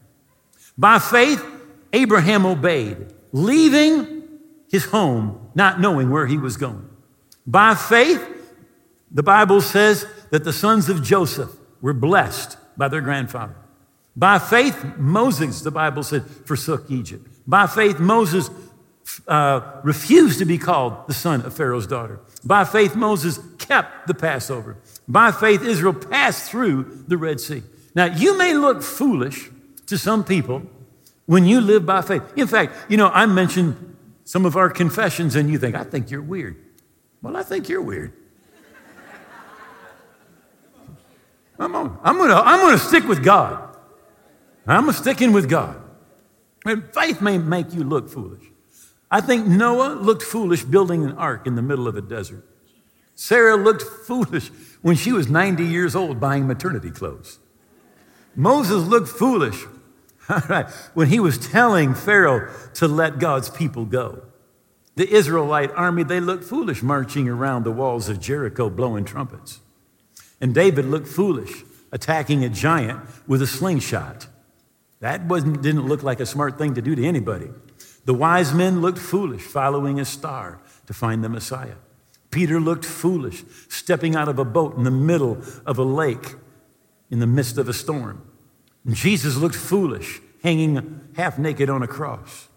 By 0.76 0.98
faith, 0.98 1.44
Abraham 1.92 2.44
obeyed, 2.44 3.14
leaving 3.32 4.24
his 4.68 4.86
home, 4.86 5.50
not 5.54 5.80
knowing 5.80 6.10
where 6.10 6.26
he 6.26 6.36
was 6.36 6.56
going. 6.56 6.85
By 7.46 7.74
faith, 7.74 8.26
the 9.10 9.22
Bible 9.22 9.60
says 9.60 10.06
that 10.30 10.44
the 10.44 10.52
sons 10.52 10.88
of 10.88 11.02
Joseph 11.02 11.50
were 11.80 11.92
blessed 11.92 12.58
by 12.76 12.88
their 12.88 13.00
grandfather. 13.00 13.54
By 14.16 14.38
faith, 14.38 14.96
Moses, 14.96 15.60
the 15.60 15.70
Bible 15.70 16.02
said, 16.02 16.24
forsook 16.24 16.90
Egypt. 16.90 17.28
By 17.46 17.66
faith, 17.66 18.00
Moses 18.00 18.50
uh, 19.28 19.80
refused 19.84 20.38
to 20.40 20.44
be 20.44 20.58
called 20.58 21.06
the 21.06 21.14
son 21.14 21.42
of 21.42 21.54
Pharaoh's 21.54 21.86
daughter. 21.86 22.20
By 22.44 22.64
faith, 22.64 22.96
Moses 22.96 23.38
kept 23.58 24.06
the 24.06 24.14
Passover. 24.14 24.78
By 25.06 25.32
faith, 25.32 25.62
Israel 25.62 25.94
passed 25.94 26.50
through 26.50 27.04
the 27.06 27.16
Red 27.16 27.40
Sea. 27.40 27.62
Now, 27.94 28.06
you 28.06 28.36
may 28.36 28.54
look 28.54 28.82
foolish 28.82 29.50
to 29.86 29.96
some 29.96 30.24
people 30.24 30.62
when 31.26 31.44
you 31.44 31.60
live 31.60 31.86
by 31.86 32.02
faith. 32.02 32.22
In 32.36 32.46
fact, 32.46 32.74
you 32.90 32.96
know, 32.96 33.08
I 33.08 33.26
mentioned 33.26 33.96
some 34.24 34.44
of 34.44 34.56
our 34.56 34.70
confessions, 34.70 35.36
and 35.36 35.48
you 35.48 35.58
think, 35.58 35.76
I 35.76 35.84
think 35.84 36.10
you're 36.10 36.22
weird. 36.22 36.56
Well, 37.26 37.36
I 37.36 37.42
think 37.42 37.68
you're 37.68 37.82
weird. 37.82 38.12
I'm, 41.58 41.74
on, 41.74 41.98
I'm 42.04 42.18
gonna, 42.18 42.36
I'm 42.36 42.60
gonna 42.60 42.78
stick 42.78 43.02
with 43.08 43.24
God. 43.24 43.76
I'm 44.64 44.92
sticking 44.92 45.32
with 45.32 45.48
God. 45.48 45.82
And 46.64 46.84
faith 46.94 47.20
may 47.20 47.36
make 47.38 47.74
you 47.74 47.82
look 47.82 48.08
foolish. 48.08 48.44
I 49.10 49.20
think 49.20 49.44
Noah 49.44 49.94
looked 49.94 50.22
foolish 50.22 50.62
building 50.62 51.02
an 51.02 51.18
ark 51.18 51.48
in 51.48 51.56
the 51.56 51.62
middle 51.62 51.88
of 51.88 51.96
a 51.96 52.00
desert. 52.00 52.44
Sarah 53.16 53.56
looked 53.56 53.82
foolish 53.82 54.52
when 54.82 54.94
she 54.94 55.10
was 55.10 55.28
90 55.28 55.64
years 55.64 55.96
old 55.96 56.20
buying 56.20 56.46
maternity 56.46 56.92
clothes. 56.92 57.40
Moses 58.36 58.84
looked 58.86 59.08
foolish 59.08 59.64
when 60.94 61.08
he 61.08 61.18
was 61.18 61.38
telling 61.38 61.92
Pharaoh 61.92 62.54
to 62.74 62.86
let 62.86 63.18
God's 63.18 63.50
people 63.50 63.84
go. 63.84 64.22
The 64.96 65.08
Israelite 65.10 65.70
army, 65.72 66.02
they 66.02 66.20
looked 66.20 66.44
foolish 66.44 66.82
marching 66.82 67.28
around 67.28 67.64
the 67.64 67.70
walls 67.70 68.08
of 68.08 68.18
Jericho 68.18 68.70
blowing 68.70 69.04
trumpets. 69.04 69.60
And 70.40 70.54
David 70.54 70.86
looked 70.86 71.06
foolish 71.06 71.64
attacking 71.92 72.44
a 72.44 72.48
giant 72.48 73.00
with 73.26 73.42
a 73.42 73.46
slingshot. 73.46 74.26
That 75.00 75.26
wasn't, 75.26 75.62
didn't 75.62 75.86
look 75.86 76.02
like 76.02 76.20
a 76.20 76.26
smart 76.26 76.58
thing 76.58 76.74
to 76.74 76.82
do 76.82 76.94
to 76.94 77.04
anybody. 77.04 77.48
The 78.06 78.14
wise 78.14 78.54
men 78.54 78.80
looked 78.80 78.98
foolish 78.98 79.42
following 79.42 80.00
a 80.00 80.04
star 80.04 80.60
to 80.86 80.94
find 80.94 81.22
the 81.22 81.28
Messiah. 81.28 81.76
Peter 82.30 82.58
looked 82.58 82.84
foolish 82.84 83.44
stepping 83.68 84.16
out 84.16 84.28
of 84.28 84.38
a 84.38 84.44
boat 84.44 84.76
in 84.76 84.84
the 84.84 84.90
middle 84.90 85.42
of 85.64 85.78
a 85.78 85.84
lake 85.84 86.34
in 87.10 87.18
the 87.18 87.26
midst 87.26 87.58
of 87.58 87.68
a 87.68 87.72
storm. 87.72 88.22
And 88.84 88.94
Jesus 88.94 89.36
looked 89.36 89.56
foolish 89.56 90.20
hanging 90.42 91.00
half 91.16 91.38
naked 91.38 91.68
on 91.68 91.82
a 91.82 91.86
cross. 91.86 92.48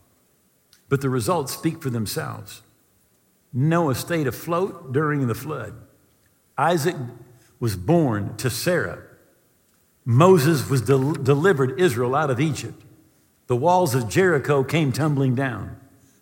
But 0.90 1.02
the 1.02 1.10
results 1.10 1.54
speak 1.54 1.82
for 1.82 1.90
themselves. 1.90 2.62
Noah 3.54 3.96
stayed 3.96 4.28
afloat 4.28 4.92
during 4.92 5.28
the 5.28 5.36
flood. 5.36 5.74
Isaac 6.58 6.96
was 7.60 7.76
born 7.76 8.36
to 8.38 8.50
Sarah. 8.50 9.04
Moses 10.06 10.70
was 10.70 10.82
del- 10.82 11.14
delivered 11.14 11.80
Israel 11.80 12.16
out 12.16 12.30
of 12.30 12.40
Egypt. 12.40 12.84
The 13.48 13.56
walls 13.56 13.96
of 13.96 14.10
Jericho 14.10 14.64
came 14.64 14.92
tumbling 14.92 15.36
down. 15.36 15.78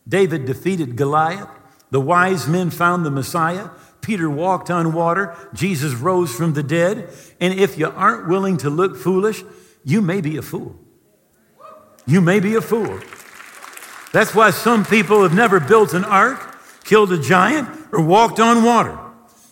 David 0.07 0.45
defeated 0.45 0.95
Goliath. 0.95 1.49
The 1.91 2.01
wise 2.01 2.47
men 2.47 2.69
found 2.69 3.05
the 3.05 3.11
Messiah. 3.11 3.69
Peter 4.01 4.29
walked 4.29 4.69
on 4.69 4.93
water. 4.93 5.35
Jesus 5.53 5.93
rose 5.93 6.33
from 6.33 6.53
the 6.53 6.63
dead. 6.63 7.09
And 7.41 7.53
if 7.53 7.77
you 7.77 7.89
aren't 7.89 8.27
willing 8.27 8.57
to 8.57 8.69
look 8.69 8.95
foolish, 8.95 9.43
you 9.83 10.01
may 10.01 10.21
be 10.21 10.37
a 10.37 10.41
fool. 10.41 10.75
You 12.05 12.21
may 12.21 12.39
be 12.39 12.55
a 12.55 12.61
fool. 12.61 12.99
That's 14.11 14.33
why 14.33 14.51
some 14.51 14.85
people 14.85 15.23
have 15.23 15.33
never 15.33 15.59
built 15.59 15.93
an 15.93 16.03
ark, 16.03 16.57
killed 16.83 17.11
a 17.11 17.19
giant, 17.19 17.67
or 17.91 18.01
walked 18.01 18.39
on 18.39 18.63
water. 18.63 18.97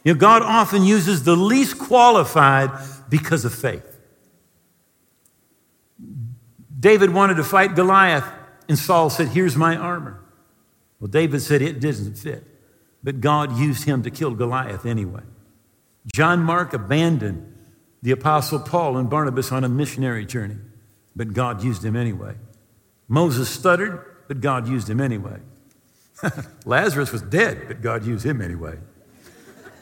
You 0.03 0.13
know, 0.13 0.19
God 0.19 0.41
often 0.41 0.83
uses 0.83 1.23
the 1.23 1.35
least 1.35 1.79
qualified 1.79 2.71
because 3.09 3.43
of 3.43 3.53
faith. 3.53 3.91
David 6.79 7.13
wanted 7.13 7.35
to 7.35 7.43
fight 7.43 7.75
Goliath, 7.75 8.25
and 8.69 8.77
Saul 8.77 9.09
said, 9.09 9.29
Here's 9.29 9.55
my 9.55 9.75
armor. 9.75 10.23
Well, 10.99 11.07
David 11.07 11.41
said 11.41 11.61
it 11.61 11.79
doesn't 11.79 12.15
fit, 12.15 12.43
but 13.03 13.21
God 13.21 13.57
used 13.57 13.83
him 13.85 14.03
to 14.03 14.11
kill 14.11 14.31
Goliath 14.35 14.85
anyway. 14.85 15.23
John 16.13 16.41
Mark 16.41 16.73
abandoned 16.73 17.53
the 18.01 18.11
Apostle 18.11 18.59
Paul 18.59 18.97
and 18.97 19.09
Barnabas 19.09 19.51
on 19.51 19.63
a 19.63 19.69
missionary 19.69 20.25
journey, 20.25 20.57
but 21.15 21.33
God 21.33 21.63
used 21.63 21.83
him 21.83 21.95
anyway. 21.95 22.35
Moses 23.07 23.49
stuttered, 23.49 24.14
but 24.27 24.41
God 24.41 24.67
used 24.67 24.89
him 24.89 24.99
anyway. 24.99 25.39
Lazarus 26.65 27.11
was 27.11 27.21
dead, 27.21 27.67
but 27.67 27.81
God 27.81 28.05
used 28.05 28.25
him 28.25 28.41
anyway. 28.41 28.77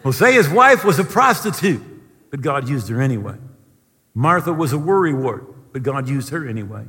Hosea's 0.03 0.49
wife 0.49 0.83
was 0.83 0.99
a 0.99 1.03
prostitute, 1.03 1.81
but 2.29 2.41
God 2.41 2.67
used 2.67 2.89
her 2.89 3.01
anyway. 3.01 3.37
Martha 4.13 4.51
was 4.51 4.73
a 4.73 4.77
worrywart, 4.77 5.53
but 5.71 5.83
God 5.83 6.07
used 6.07 6.29
her 6.29 6.47
anyway. 6.47 6.85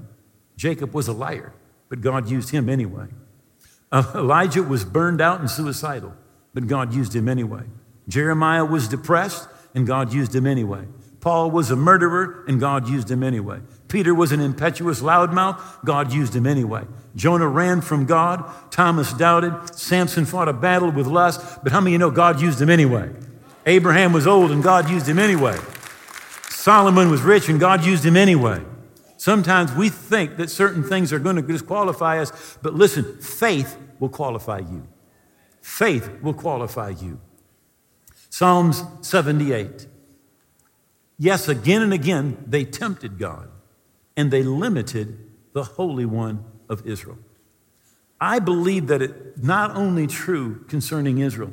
Jacob 0.56 0.94
was 0.94 1.08
a 1.08 1.12
liar, 1.12 1.54
but 1.88 2.00
God 2.00 2.28
used 2.28 2.50
him 2.50 2.68
anyway. 2.68 3.06
Elijah 4.14 4.62
was 4.62 4.84
burned 4.84 5.20
out 5.20 5.40
and 5.40 5.50
suicidal, 5.50 6.14
but 6.52 6.66
God 6.66 6.92
used 6.92 7.14
him 7.14 7.28
anyway. 7.28 7.62
Jeremiah 8.08 8.64
was 8.64 8.88
depressed, 8.88 9.48
and 9.74 9.86
God 9.86 10.12
used 10.12 10.34
him 10.34 10.46
anyway. 10.46 10.86
Paul 11.20 11.50
was 11.50 11.70
a 11.70 11.76
murderer, 11.76 12.44
and 12.46 12.60
God 12.60 12.88
used 12.88 13.10
him 13.10 13.22
anyway. 13.22 13.60
Peter 13.88 14.14
was 14.14 14.32
an 14.32 14.40
impetuous 14.40 15.00
loudmouth, 15.00 15.60
God 15.84 16.12
used 16.12 16.34
him 16.34 16.46
anyway. 16.46 16.84
Jonah 17.14 17.48
ran 17.48 17.80
from 17.80 18.06
God. 18.06 18.44
Thomas 18.70 19.12
doubted. 19.12 19.76
Samson 19.76 20.24
fought 20.24 20.48
a 20.48 20.52
battle 20.52 20.90
with 20.90 21.06
lust. 21.06 21.62
But 21.62 21.72
how 21.72 21.80
many 21.80 21.90
of 21.90 21.92
you 21.92 21.98
know 21.98 22.10
God 22.10 22.40
used 22.40 22.60
him 22.60 22.70
anyway? 22.70 23.10
Abraham 23.66 24.12
was 24.12 24.26
old 24.26 24.50
and 24.50 24.62
God 24.62 24.90
used 24.90 25.08
him 25.08 25.18
anyway. 25.18 25.56
Solomon 26.48 27.10
was 27.10 27.22
rich 27.22 27.48
and 27.48 27.60
God 27.60 27.84
used 27.84 28.04
him 28.04 28.16
anyway. 28.16 28.62
Sometimes 29.16 29.72
we 29.72 29.88
think 29.88 30.36
that 30.36 30.50
certain 30.50 30.82
things 30.82 31.12
are 31.12 31.18
going 31.18 31.36
to 31.36 31.42
disqualify 31.42 32.20
us, 32.20 32.58
but 32.62 32.74
listen, 32.74 33.18
faith 33.18 33.78
will 33.98 34.08
qualify 34.08 34.58
you. 34.58 34.86
Faith 35.62 36.10
will 36.20 36.34
qualify 36.34 36.90
you. 36.90 37.20
Psalms 38.28 38.82
78. 39.00 39.86
Yes, 41.16 41.48
again 41.48 41.80
and 41.80 41.92
again, 41.92 42.44
they 42.46 42.64
tempted 42.64 43.18
God 43.18 43.48
and 44.16 44.30
they 44.30 44.42
limited 44.42 45.18
the 45.52 45.64
Holy 45.64 46.04
One 46.04 46.44
of 46.68 46.86
Israel. 46.86 47.18
I 48.20 48.38
believe 48.38 48.86
that 48.86 49.02
it's 49.02 49.42
not 49.42 49.72
only 49.72 50.06
true 50.06 50.64
concerning 50.68 51.18
Israel, 51.18 51.52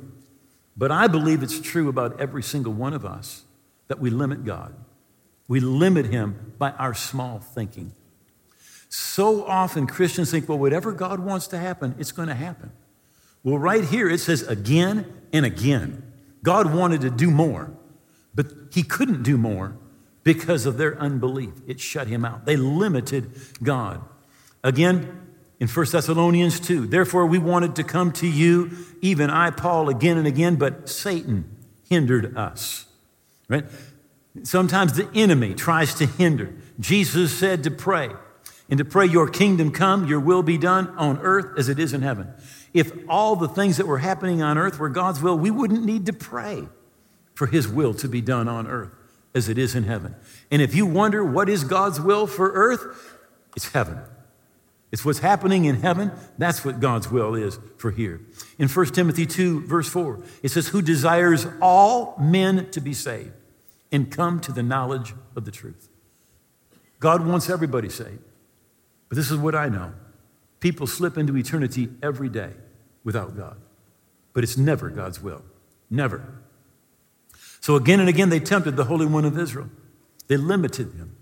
but 0.78 0.91
I 0.91 1.08
believe 1.08 1.43
it's 1.43 1.60
true 1.60 1.89
about 1.89 2.19
every 2.19 2.43
single 2.43 2.74
one 2.74 2.93
of 2.93 3.06
us 3.06 3.43
that 3.88 4.00
we 4.00 4.10
limit 4.10 4.45
God. 4.45 4.74
We 5.47 5.60
limit 5.60 6.06
Him 6.06 6.54
by 6.58 6.71
our 6.71 6.93
small 6.93 7.39
thinking. 7.39 7.93
So 8.88 9.45
often 9.45 9.88
Christians 9.88 10.32
think, 10.32 10.47
well, 10.47 10.58
whatever 10.58 10.91
God 10.91 11.19
wants 11.19 11.47
to 11.47 11.58
happen, 11.58 11.95
it's 12.00 12.12
going 12.12 12.28
to 12.30 12.36
happen. 12.36 12.71
Well, 13.43 13.58
right 13.58 13.84
here 13.84 14.10
it 14.10 14.19
says 14.19 14.43
again 14.43 15.12
and 15.34 15.45
again. 15.45 16.04
God 16.43 16.74
wanted 16.74 17.02
to 17.02 17.10
do 17.10 17.30
more, 17.30 17.71
but 18.34 18.47
He 18.71 18.84
couldn't 18.84 19.24
do 19.24 19.38
more 19.38 19.76
because 20.24 20.66
of 20.66 20.78
their 20.78 20.98
unbelief. 21.00 21.54
It 21.68 21.80
shut 21.80 22.08
Him 22.08 22.26
out. 22.26 22.46
They 22.46 22.56
limited 22.56 23.32
God. 23.64 24.02
Again, 24.64 25.28
in 25.60 25.68
1 25.68 25.86
Thessalonians 25.92 26.60
2, 26.60 26.88
therefore 26.88 27.26
we 27.26 27.38
wanted 27.38 27.76
to 27.76 27.84
come 27.84 28.12
to 28.14 28.28
you, 28.28 28.72
even 29.02 29.30
I, 29.30 29.52
Paul, 29.52 29.90
again 29.90 30.18
and 30.18 30.28
again, 30.28 30.56
but 30.56 30.90
Satan 30.90 31.56
hindered 31.90 32.36
us. 32.38 32.86
Right? 33.48 33.66
Sometimes 34.44 34.94
the 34.94 35.10
enemy 35.14 35.54
tries 35.54 35.94
to 35.96 36.06
hinder. 36.06 36.54
Jesus 36.80 37.38
said 37.38 37.64
to 37.64 37.72
pray. 37.72 38.10
and 38.70 38.78
to 38.78 38.86
pray, 38.86 39.06
Your 39.06 39.28
kingdom 39.28 39.72
come, 39.72 40.08
your 40.08 40.20
will 40.20 40.44
be 40.44 40.58
done 40.58 40.88
on 40.98 41.20
earth 41.20 41.58
as 41.58 41.68
it 41.68 41.78
is 41.78 41.94
in 41.94 42.02
heaven. 42.02 42.34
If 42.74 42.94
all 43.10 43.36
the 43.36 43.50
things 43.50 43.78
that 43.78 43.88
were 43.88 43.98
happening 43.98 44.42
on 44.42 44.58
earth 44.58 44.80
were 44.80 44.88
God's 44.88 45.22
will, 45.22 45.38
we 45.38 45.52
wouldn't 45.52 45.84
need 45.84 46.06
to 46.06 46.14
pray 46.14 46.70
for 47.34 47.48
His 47.48 47.68
will 47.68 47.94
to 47.96 48.08
be 48.08 48.22
done 48.22 48.48
on 48.48 48.68
earth 48.68 48.96
as 49.34 49.50
it 49.50 49.58
is 49.58 49.76
in 49.76 49.84
heaven. 49.84 50.15
And 50.50 50.62
if 50.62 50.76
you 50.76 50.86
wonder 50.86 51.24
what 51.24 51.50
is 51.50 51.63
God's 51.63 52.00
will 52.00 52.28
for 52.28 52.52
earth, 52.52 53.17
it's 53.56 53.72
heaven. 53.72 54.00
It's 54.91 55.06
what's 55.06 55.20
happening 55.20 55.65
in 55.65 55.78
heaven. 55.78 56.12
That's 56.38 56.65
what 56.65 56.82
God's 56.82 57.10
will 57.10 57.36
is 57.36 57.58
for 57.78 57.91
here. 57.91 58.22
In 58.60 58.67
1 58.67 58.86
Timothy 58.88 59.26
2, 59.26 59.65
verse 59.65 59.88
4, 59.88 60.22
it 60.44 60.50
says, 60.50 60.67
Who 60.70 60.82
desires 60.82 61.48
all 61.62 62.15
men 62.20 62.70
to 62.72 62.82
be 62.82 62.94
saved 62.94 63.32
and 63.91 64.12
come 64.12 64.39
to 64.41 64.52
the 64.52 64.63
knowledge 64.63 65.13
of 65.36 65.46
the 65.46 65.52
truth. 65.52 65.89
God 67.00 67.26
wants 67.26 67.50
everybody 67.50 67.89
saved. 67.89 68.20
But 69.10 69.17
this 69.17 69.32
is 69.32 69.38
what 69.38 69.56
I 69.56 69.67
know 69.67 69.94
people 70.60 70.86
slip 70.86 71.17
into 71.17 71.36
eternity 71.36 71.89
every 72.04 72.30
day 72.30 72.52
without 73.04 73.36
God. 73.36 73.58
But 74.34 74.44
it's 74.44 74.58
never 74.58 74.89
God's 74.89 75.22
will. 75.22 75.44
Never. 75.89 76.24
So 77.62 77.76
again 77.76 78.00
and 78.00 78.10
again, 78.10 78.30
they 78.30 78.39
tempted 78.39 78.76
the 78.76 78.86
Holy 78.86 79.06
One 79.06 79.24
of 79.24 79.38
Israel. 79.38 79.69
They 80.28 80.38
limited 80.38 80.93
him. 80.93 81.15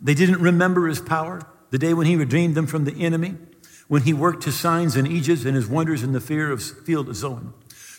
They 0.00 0.14
didn't 0.14 0.40
remember 0.40 0.86
his 0.86 1.00
power, 1.00 1.40
the 1.70 1.78
day 1.78 1.94
when 1.94 2.06
he 2.06 2.14
redeemed 2.14 2.54
them 2.54 2.66
from 2.66 2.84
the 2.84 3.04
enemy, 3.04 3.36
when 3.88 4.02
he 4.02 4.12
worked 4.12 4.44
his 4.44 4.58
signs 4.58 4.96
in 4.96 5.06
Egypt 5.06 5.44
and 5.44 5.56
his 5.56 5.66
wonders 5.66 6.02
in 6.02 6.12
the 6.12 6.20
fear 6.20 6.50
of 6.50 6.62
field 6.62 7.08
of 7.08 7.16
Zoan, 7.16 7.54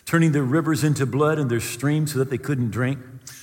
turning 0.05 0.31
their 0.31 0.43
rivers 0.43 0.83
into 0.83 1.05
blood 1.05 1.39
and 1.39 1.49
their 1.49 1.59
streams 1.59 2.13
so 2.13 2.19
that 2.19 2.29
they 2.29 2.37
couldn't 2.37 2.69
drink. 2.69 2.99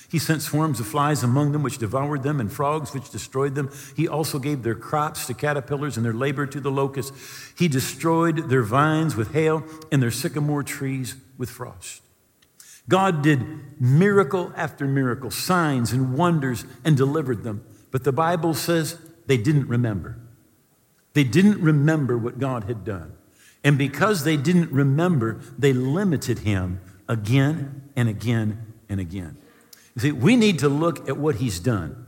He 0.08 0.18
sent 0.20 0.42
swarms 0.42 0.78
of 0.78 0.86
flies 0.86 1.24
among 1.24 1.52
them, 1.52 1.62
which 1.62 1.78
devoured 1.78 2.22
them, 2.22 2.38
and 2.38 2.52
frogs, 2.52 2.92
which 2.94 3.10
destroyed 3.10 3.56
them. 3.56 3.70
He 3.96 4.06
also 4.06 4.38
gave 4.38 4.62
their 4.62 4.74
crops 4.74 5.26
to 5.26 5.34
caterpillars 5.34 5.96
and 5.96 6.06
their 6.06 6.12
labor 6.12 6.46
to 6.46 6.60
the 6.60 6.70
locusts. 6.70 7.12
He 7.58 7.66
destroyed 7.66 8.48
their 8.48 8.62
vines 8.62 9.16
with 9.16 9.32
hail 9.32 9.64
and 9.90 10.00
their 10.00 10.10
sycamore 10.10 10.62
trees 10.62 11.16
with 11.36 11.50
frost. 11.50 12.02
God 12.88 13.22
did 13.22 13.80
miracle 13.80 14.52
after 14.56 14.86
miracle, 14.86 15.30
signs 15.30 15.92
and 15.92 16.14
wonders, 16.16 16.64
and 16.84 16.96
delivered 16.96 17.42
them. 17.44 17.64
But 17.90 18.04
the 18.04 18.12
Bible 18.12 18.54
says 18.54 18.98
they 19.26 19.36
didn't 19.36 19.68
remember. 19.68 20.18
They 21.14 21.24
didn't 21.24 21.60
remember 21.60 22.16
what 22.16 22.38
God 22.38 22.64
had 22.64 22.84
done. 22.84 23.12
And 23.64 23.78
because 23.78 24.24
they 24.24 24.36
didn't 24.36 24.72
remember, 24.72 25.40
they 25.58 25.72
limited 25.72 26.40
him 26.40 26.80
again 27.08 27.90
and 27.94 28.08
again 28.08 28.74
and 28.88 29.00
again. 29.00 29.36
You 29.94 30.02
see, 30.02 30.12
we 30.12 30.36
need 30.36 30.58
to 30.60 30.68
look 30.68 31.08
at 31.08 31.16
what 31.16 31.36
he's 31.36 31.60
done. 31.60 32.06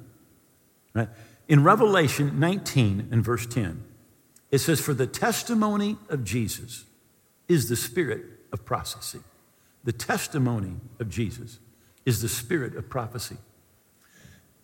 Right? 0.94 1.08
In 1.48 1.62
Revelation 1.62 2.40
19 2.40 3.08
and 3.10 3.22
verse 3.22 3.46
10, 3.46 3.84
it 4.50 4.58
says, 4.58 4.80
For 4.80 4.94
the 4.94 5.06
testimony 5.06 5.98
of 6.08 6.24
Jesus 6.24 6.84
is 7.48 7.68
the 7.68 7.76
spirit 7.76 8.22
of 8.52 8.64
prophecy. 8.64 9.20
The 9.85 9.92
testimony 9.92 10.77
of 10.99 11.09
Jesus 11.09 11.59
is 12.05 12.23
the 12.23 12.29
spirit 12.29 12.75
of 12.75 12.88
prophecy. 12.88 13.37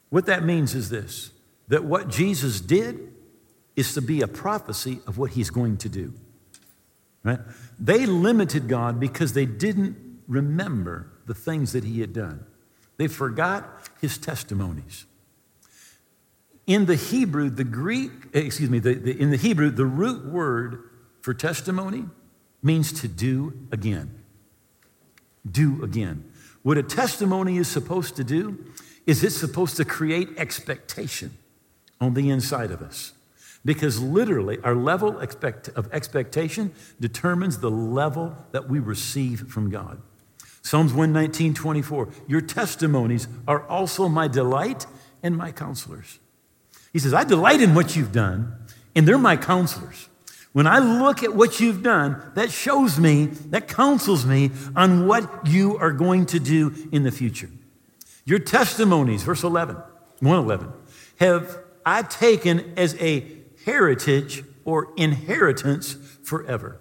What 0.08 0.26
that 0.26 0.44
means 0.44 0.74
is 0.74 0.90
this 0.90 1.30
that 1.68 1.84
what 1.84 2.08
Jesus 2.08 2.60
did 2.60 3.12
is 3.76 3.94
to 3.94 4.02
be 4.02 4.22
a 4.22 4.26
prophecy 4.26 5.00
of 5.06 5.18
what 5.18 5.30
he's 5.30 5.50
going 5.50 5.76
to 5.76 5.88
do. 5.88 6.12
Right? 7.22 7.38
They 7.78 8.06
limited 8.06 8.66
God 8.66 8.98
because 8.98 9.34
they 9.34 9.46
didn't 9.46 9.96
remember 10.26 11.12
the 11.26 11.34
things 11.34 11.72
that 11.72 11.84
he 11.84 12.00
had 12.00 12.12
done. 12.12 12.44
They 12.96 13.06
forgot 13.06 13.88
his 14.00 14.18
testimonies. 14.18 15.06
In 16.66 16.86
the 16.86 16.96
Hebrew, 16.96 17.50
the 17.50 17.64
Greek, 17.64 18.10
eh, 18.34 18.40
excuse 18.40 18.68
me, 18.68 18.80
the, 18.80 18.94
the, 18.94 19.20
in 19.20 19.30
the 19.30 19.36
Hebrew, 19.36 19.70
the 19.70 19.86
root 19.86 20.26
word 20.26 20.90
for 21.20 21.34
testimony 21.34 22.04
means 22.62 22.92
to 23.00 23.08
do 23.08 23.68
again 23.70 24.19
do 25.48 25.82
again. 25.82 26.24
What 26.62 26.78
a 26.78 26.82
testimony 26.82 27.56
is 27.56 27.68
supposed 27.68 28.16
to 28.16 28.24
do 28.24 28.64
is 29.06 29.24
it's 29.24 29.36
supposed 29.36 29.76
to 29.76 29.84
create 29.84 30.28
expectation 30.36 31.36
on 32.00 32.14
the 32.14 32.30
inside 32.30 32.70
of 32.70 32.82
us. 32.82 33.12
Because 33.64 34.00
literally, 34.00 34.58
our 34.64 34.74
level 34.74 35.20
expect, 35.20 35.68
of 35.70 35.92
expectation 35.92 36.72
determines 36.98 37.58
the 37.58 37.70
level 37.70 38.36
that 38.52 38.68
we 38.68 38.78
receive 38.78 39.48
from 39.48 39.70
God. 39.70 40.00
Psalms 40.62 40.92
119, 40.92 41.54
24. 41.54 42.08
Your 42.26 42.40
testimonies 42.40 43.28
are 43.48 43.66
also 43.66 44.08
my 44.08 44.28
delight 44.28 44.86
and 45.22 45.36
my 45.36 45.52
counselors. 45.52 46.18
He 46.92 46.98
says, 46.98 47.14
I 47.14 47.24
delight 47.24 47.60
in 47.60 47.74
what 47.74 47.96
you've 47.96 48.12
done, 48.12 48.54
and 48.94 49.06
they're 49.06 49.18
my 49.18 49.36
counselors. 49.36 50.08
When 50.52 50.66
I 50.66 50.78
look 50.78 51.22
at 51.22 51.34
what 51.34 51.60
you've 51.60 51.82
done, 51.82 52.20
that 52.34 52.50
shows 52.50 52.98
me, 52.98 53.26
that 53.50 53.68
counsels 53.68 54.26
me 54.26 54.50
on 54.74 55.06
what 55.06 55.46
you 55.46 55.78
are 55.78 55.92
going 55.92 56.26
to 56.26 56.40
do 56.40 56.74
in 56.90 57.04
the 57.04 57.12
future. 57.12 57.50
Your 58.24 58.40
testimonies, 58.40 59.22
verse 59.22 59.44
11, 59.44 59.76
111, 60.20 60.72
have 61.20 61.58
I 61.86 62.02
taken 62.02 62.74
as 62.76 63.00
a 63.00 63.24
heritage 63.64 64.44
or 64.64 64.92
inheritance 64.96 65.96
forever. 66.22 66.80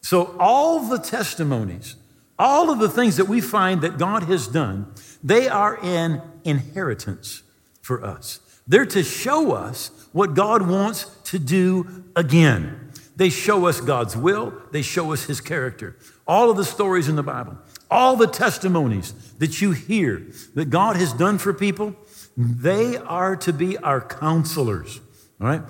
So, 0.00 0.36
all 0.38 0.80
the 0.80 0.98
testimonies, 0.98 1.96
all 2.38 2.70
of 2.70 2.78
the 2.78 2.88
things 2.88 3.16
that 3.18 3.28
we 3.28 3.40
find 3.40 3.82
that 3.82 3.98
God 3.98 4.24
has 4.24 4.46
done, 4.46 4.92
they 5.22 5.48
are 5.48 5.78
an 5.84 6.22
inheritance 6.44 7.42
for 7.82 8.04
us. 8.04 8.40
They're 8.66 8.86
to 8.86 9.02
show 9.02 9.52
us 9.52 9.90
what 10.12 10.34
God 10.34 10.62
wants 10.62 11.04
to 11.24 11.38
do 11.38 12.04
again. 12.16 12.89
They 13.20 13.28
show 13.28 13.66
us 13.66 13.82
God's 13.82 14.16
will, 14.16 14.54
they 14.70 14.80
show 14.80 15.12
us 15.12 15.24
his 15.24 15.42
character. 15.42 15.94
All 16.26 16.50
of 16.50 16.56
the 16.56 16.64
stories 16.64 17.06
in 17.06 17.16
the 17.16 17.22
Bible, 17.22 17.58
all 17.90 18.16
the 18.16 18.26
testimonies 18.26 19.12
that 19.34 19.60
you 19.60 19.72
hear 19.72 20.26
that 20.54 20.70
God 20.70 20.96
has 20.96 21.12
done 21.12 21.36
for 21.36 21.52
people, 21.52 21.94
they 22.34 22.96
are 22.96 23.36
to 23.36 23.52
be 23.52 23.76
our 23.76 24.00
counselors. 24.00 25.02
All 25.38 25.48
right? 25.48 25.60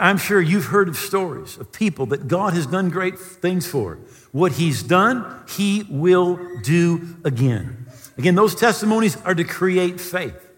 I'm 0.00 0.18
sure 0.18 0.40
you've 0.40 0.64
heard 0.64 0.88
of 0.88 0.96
stories 0.96 1.56
of 1.56 1.70
people 1.70 2.06
that 2.06 2.26
God 2.26 2.52
has 2.52 2.66
done 2.66 2.90
great 2.90 3.16
things 3.16 3.68
for. 3.68 4.00
What 4.32 4.54
he's 4.54 4.82
done, 4.82 5.44
he 5.48 5.86
will 5.88 6.40
do 6.62 7.16
again. 7.24 7.86
Again, 8.16 8.34
those 8.34 8.56
testimonies 8.56 9.16
are 9.18 9.36
to 9.36 9.44
create 9.44 10.00
faith. 10.00 10.50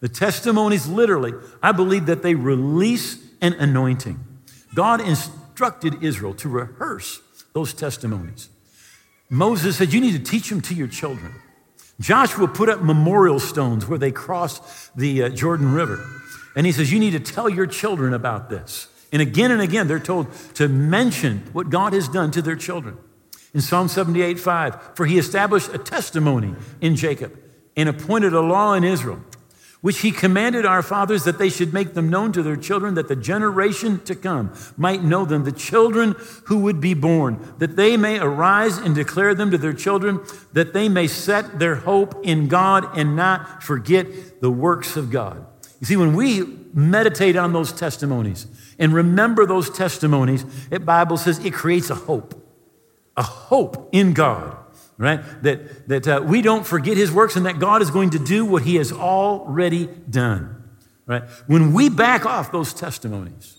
The 0.00 0.10
testimonies, 0.10 0.86
literally, 0.86 1.32
I 1.62 1.72
believe 1.72 2.04
that 2.04 2.22
they 2.22 2.34
release 2.34 3.16
an 3.40 3.54
anointing. 3.54 4.26
God 4.78 5.00
instructed 5.00 6.04
Israel 6.04 6.34
to 6.34 6.48
rehearse 6.48 7.20
those 7.52 7.74
testimonies. 7.74 8.48
Moses 9.28 9.76
said, 9.76 9.92
You 9.92 10.00
need 10.00 10.12
to 10.12 10.30
teach 10.30 10.50
them 10.50 10.60
to 10.60 10.72
your 10.72 10.86
children. 10.86 11.34
Joshua 11.98 12.46
put 12.46 12.68
up 12.68 12.80
memorial 12.80 13.40
stones 13.40 13.88
where 13.88 13.98
they 13.98 14.12
crossed 14.12 14.96
the 14.96 15.24
uh, 15.24 15.28
Jordan 15.30 15.72
River. 15.72 16.08
And 16.54 16.64
he 16.64 16.70
says, 16.70 16.92
You 16.92 17.00
need 17.00 17.10
to 17.10 17.18
tell 17.18 17.48
your 17.48 17.66
children 17.66 18.14
about 18.14 18.50
this. 18.50 18.86
And 19.10 19.20
again 19.20 19.50
and 19.50 19.60
again, 19.60 19.88
they're 19.88 19.98
told 19.98 20.32
to 20.54 20.68
mention 20.68 21.40
what 21.52 21.70
God 21.70 21.92
has 21.92 22.06
done 22.06 22.30
to 22.30 22.40
their 22.40 22.54
children. 22.54 22.98
In 23.52 23.60
Psalm 23.60 23.88
78 23.88 24.38
5, 24.38 24.92
for 24.94 25.06
he 25.06 25.18
established 25.18 25.74
a 25.74 25.78
testimony 25.78 26.54
in 26.80 26.94
Jacob 26.94 27.36
and 27.76 27.88
appointed 27.88 28.32
a 28.32 28.40
law 28.40 28.74
in 28.74 28.84
Israel 28.84 29.20
which 29.80 30.00
he 30.00 30.10
commanded 30.10 30.66
our 30.66 30.82
fathers 30.82 31.24
that 31.24 31.38
they 31.38 31.48
should 31.48 31.72
make 31.72 31.94
them 31.94 32.10
known 32.10 32.32
to 32.32 32.42
their 32.42 32.56
children, 32.56 32.94
that 32.94 33.08
the 33.08 33.16
generation 33.16 34.00
to 34.04 34.14
come 34.14 34.52
might 34.76 35.02
know 35.02 35.24
them, 35.24 35.44
the 35.44 35.52
children 35.52 36.16
who 36.46 36.58
would 36.58 36.80
be 36.80 36.94
born, 36.94 37.54
that 37.58 37.76
they 37.76 37.96
may 37.96 38.18
arise 38.18 38.78
and 38.78 38.94
declare 38.94 39.34
them 39.34 39.50
to 39.50 39.58
their 39.58 39.72
children, 39.72 40.20
that 40.52 40.72
they 40.72 40.88
may 40.88 41.06
set 41.06 41.58
their 41.58 41.76
hope 41.76 42.26
in 42.26 42.48
God 42.48 42.96
and 42.98 43.14
not 43.14 43.62
forget 43.62 44.40
the 44.40 44.50
works 44.50 44.96
of 44.96 45.10
God. 45.10 45.46
You 45.80 45.86
see, 45.86 45.96
when 45.96 46.16
we 46.16 46.42
meditate 46.74 47.36
on 47.36 47.52
those 47.52 47.72
testimonies 47.72 48.46
and 48.80 48.92
remember 48.92 49.46
those 49.46 49.70
testimonies, 49.70 50.44
the 50.68 50.80
Bible 50.80 51.16
says 51.16 51.44
it 51.44 51.52
creates 51.54 51.88
a 51.88 51.94
hope, 51.94 52.34
a 53.16 53.22
hope 53.22 53.90
in 53.92 54.12
God 54.12 54.56
right? 54.98 55.20
That, 55.42 55.88
that 55.88 56.08
uh, 56.08 56.22
we 56.24 56.42
don't 56.42 56.66
forget 56.66 56.96
his 56.96 57.10
works 57.10 57.36
and 57.36 57.46
that 57.46 57.58
God 57.58 57.80
is 57.80 57.90
going 57.90 58.10
to 58.10 58.18
do 58.18 58.44
what 58.44 58.64
he 58.64 58.74
has 58.76 58.92
already 58.92 59.86
done, 59.86 60.62
right? 61.06 61.22
When 61.46 61.72
we 61.72 61.88
back 61.88 62.26
off 62.26 62.52
those 62.52 62.74
testimonies, 62.74 63.56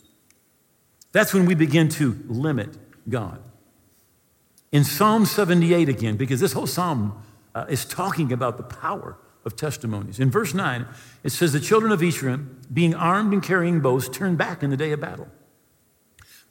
that's 1.11 1.33
when 1.33 1.45
we 1.45 1.55
begin 1.55 1.89
to 1.89 2.19
limit 2.27 2.77
God. 3.07 3.41
In 4.71 4.83
Psalm 4.83 5.25
78 5.25 5.89
again, 5.89 6.17
because 6.17 6.39
this 6.39 6.53
whole 6.53 6.67
psalm 6.67 7.23
uh, 7.55 7.65
is 7.69 7.85
talking 7.85 8.31
about 8.31 8.57
the 8.57 8.63
power 8.63 9.17
of 9.45 9.55
testimonies. 9.55 10.19
In 10.19 10.29
verse 10.29 10.53
9, 10.53 10.85
it 11.23 11.31
says, 11.31 11.53
The 11.53 11.59
children 11.59 11.91
of 11.91 12.03
Ephraim, 12.03 12.59
being 12.71 12.93
armed 12.93 13.33
and 13.33 13.41
carrying 13.41 13.79
bows, 13.79 14.07
turned 14.09 14.37
back 14.37 14.61
in 14.61 14.69
the 14.69 14.77
day 14.77 14.91
of 14.91 14.99
battle. 14.99 15.29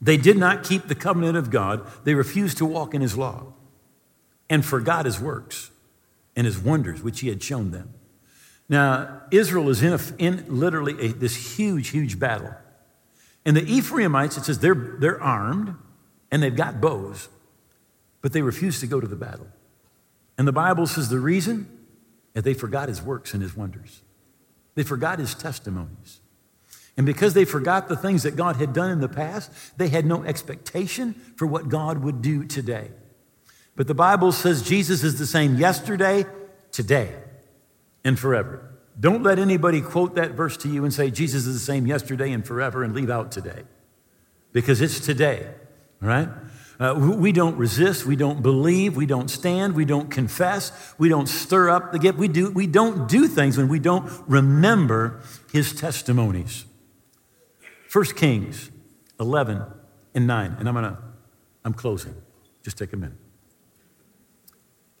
They 0.01 0.17
did 0.17 0.37
not 0.37 0.63
keep 0.63 0.87
the 0.87 0.95
covenant 0.95 1.37
of 1.37 1.49
God, 1.49 1.87
they 2.03 2.15
refused 2.15 2.57
to 2.57 2.65
walk 2.65 2.93
in 2.93 3.01
his 3.01 3.17
law 3.17 3.53
and 4.49 4.65
forgot 4.65 5.05
his 5.05 5.19
works 5.19 5.71
and 6.35 6.45
his 6.45 6.57
wonders 6.57 7.01
which 7.03 7.19
he 7.19 7.29
had 7.29 7.41
shown 7.43 7.71
them. 7.71 7.93
Now, 8.67 9.23
Israel 9.31 9.69
is 9.69 9.81
in, 9.81 9.93
a, 9.93 9.99
in 10.17 10.45
literally 10.47 10.93
a, 11.07 11.11
this 11.11 11.57
huge, 11.57 11.89
huge 11.89 12.19
battle. 12.19 12.53
And 13.45 13.57
the 13.57 13.63
Ephraimites, 13.63 14.37
it 14.37 14.45
says 14.45 14.59
they're, 14.59 14.97
they're 14.99 15.21
armed 15.21 15.75
and 16.31 16.43
they've 16.43 16.55
got 16.55 16.79
bows, 16.79 17.29
but 18.21 18.31
they 18.31 18.41
refuse 18.41 18.79
to 18.81 18.87
go 18.87 18.99
to 18.99 19.07
the 19.07 19.15
battle. 19.15 19.47
And 20.37 20.47
the 20.47 20.51
Bible 20.51 20.85
says 20.85 21.09
the 21.09 21.19
reason 21.19 21.67
is 22.35 22.43
they 22.43 22.53
forgot 22.53 22.89
his 22.89 23.01
works 23.01 23.33
and 23.33 23.41
his 23.41 23.57
wonders. 23.57 24.01
They 24.75 24.83
forgot 24.83 25.19
his 25.19 25.33
testimonies. 25.33 26.21
And 26.95 27.05
because 27.05 27.33
they 27.33 27.45
forgot 27.45 27.87
the 27.87 27.95
things 27.95 28.23
that 28.23 28.35
God 28.35 28.57
had 28.57 28.73
done 28.73 28.91
in 28.91 28.99
the 28.99 29.09
past, 29.09 29.51
they 29.77 29.87
had 29.87 30.05
no 30.05 30.23
expectation 30.23 31.13
for 31.35 31.47
what 31.47 31.69
God 31.69 32.03
would 32.03 32.21
do 32.21 32.45
today. 32.45 32.91
But 33.79 33.87
the 33.87 33.95
Bible 33.95 34.33
says 34.33 34.61
Jesus 34.61 35.05
is 35.05 35.19
the 35.19 35.25
same 35.25 35.55
yesterday, 35.55 36.25
today, 36.69 37.15
and 38.03 38.19
forever. 38.19 38.77
Don't 38.99 39.23
let 39.23 39.39
anybody 39.39 39.79
quote 39.79 40.15
that 40.15 40.31
verse 40.31 40.57
to 40.57 40.67
you 40.67 40.83
and 40.83 40.93
say 40.93 41.09
Jesus 41.09 41.45
is 41.45 41.53
the 41.53 41.65
same 41.65 41.87
yesterday 41.87 42.33
and 42.33 42.45
forever 42.45 42.83
and 42.83 42.93
leave 42.93 43.09
out 43.09 43.31
today. 43.31 43.63
Because 44.51 44.81
it's 44.81 44.99
today, 44.99 45.47
right? 46.01 46.27
Uh, 46.77 46.93
we 47.17 47.31
don't 47.31 47.55
resist, 47.55 48.05
we 48.05 48.17
don't 48.17 48.41
believe, 48.41 48.97
we 48.97 49.05
don't 49.05 49.29
stand, 49.29 49.75
we 49.75 49.85
don't 49.85 50.11
confess, 50.11 50.93
we 50.97 51.07
don't 51.07 51.27
stir 51.27 51.69
up 51.69 51.93
the 51.93 51.99
gift. 51.99 52.17
We, 52.17 52.27
do, 52.27 52.51
we 52.51 52.67
don't 52.67 53.07
do 53.07 53.29
things 53.29 53.57
when 53.57 53.69
we 53.69 53.79
don't 53.79 54.11
remember 54.27 55.21
his 55.53 55.73
testimonies. 55.73 56.65
1 57.93 58.05
Kings 58.17 58.71
11 59.21 59.63
and 60.15 60.27
9, 60.27 60.57
and 60.59 60.67
I'm 60.67 60.75
gonna, 60.75 61.01
I'm 61.63 61.73
closing. 61.73 62.15
Just 62.61 62.77
take 62.77 62.91
a 62.91 62.97
minute. 62.97 63.15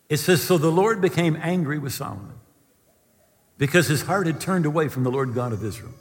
It 0.09 0.17
says, 0.17 0.43
So 0.43 0.57
the 0.57 0.71
Lord 0.71 1.01
became 1.01 1.37
angry 1.41 1.77
with 1.77 1.93
Solomon 1.93 2.39
because 3.57 3.87
his 3.87 4.03
heart 4.03 4.25
had 4.25 4.41
turned 4.41 4.65
away 4.65 4.87
from 4.87 5.03
the 5.03 5.11
Lord 5.11 5.33
God 5.35 5.53
of 5.53 5.63
Israel, 5.63 5.93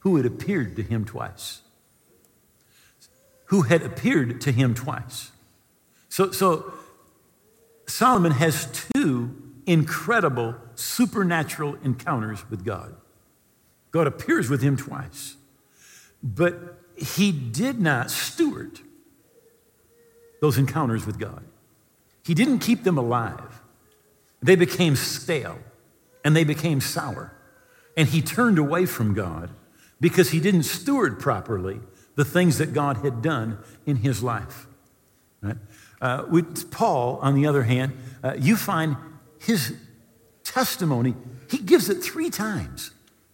who 0.00 0.16
had 0.16 0.26
appeared 0.26 0.76
to 0.76 0.82
him 0.82 1.04
twice. 1.04 1.62
Who 3.46 3.62
had 3.62 3.82
appeared 3.82 4.40
to 4.42 4.52
him 4.52 4.74
twice. 4.74 5.30
So, 6.08 6.32
so 6.32 6.74
Solomon 7.86 8.32
has 8.32 8.66
two 8.92 9.34
incredible 9.64 10.56
supernatural 10.74 11.76
encounters 11.82 12.48
with 12.50 12.64
God. 12.64 12.94
God 13.90 14.06
appears 14.06 14.50
with 14.50 14.62
him 14.62 14.76
twice, 14.76 15.36
but 16.22 16.78
he 16.96 17.32
did 17.32 17.80
not 17.80 18.10
steward 18.10 18.80
those 20.40 20.58
encounters 20.58 21.06
with 21.06 21.18
God. 21.18 21.44
He 22.26 22.34
didn't 22.34 22.58
keep 22.58 22.82
them 22.82 22.98
alive. 22.98 23.62
They 24.42 24.56
became 24.56 24.96
stale 24.96 25.58
and 26.24 26.34
they 26.34 26.42
became 26.42 26.80
sour. 26.80 27.32
And 27.96 28.08
he 28.08 28.20
turned 28.20 28.58
away 28.58 28.84
from 28.84 29.14
God 29.14 29.50
because 30.00 30.30
he 30.30 30.40
didn't 30.40 30.64
steward 30.64 31.20
properly 31.20 31.80
the 32.16 32.24
things 32.24 32.58
that 32.58 32.72
God 32.72 32.98
had 32.98 33.22
done 33.22 33.58
in 33.86 33.96
his 33.96 34.24
life. 34.24 34.66
Right? 35.40 35.56
Uh, 36.00 36.24
with 36.28 36.70
Paul, 36.72 37.20
on 37.22 37.34
the 37.34 37.46
other 37.46 37.62
hand, 37.62 37.92
uh, 38.24 38.34
you 38.36 38.56
find 38.56 38.96
his 39.38 39.76
testimony, 40.42 41.14
he 41.48 41.58
gives 41.58 41.88
it 41.88 42.02
three 42.02 42.28
times 42.28 42.90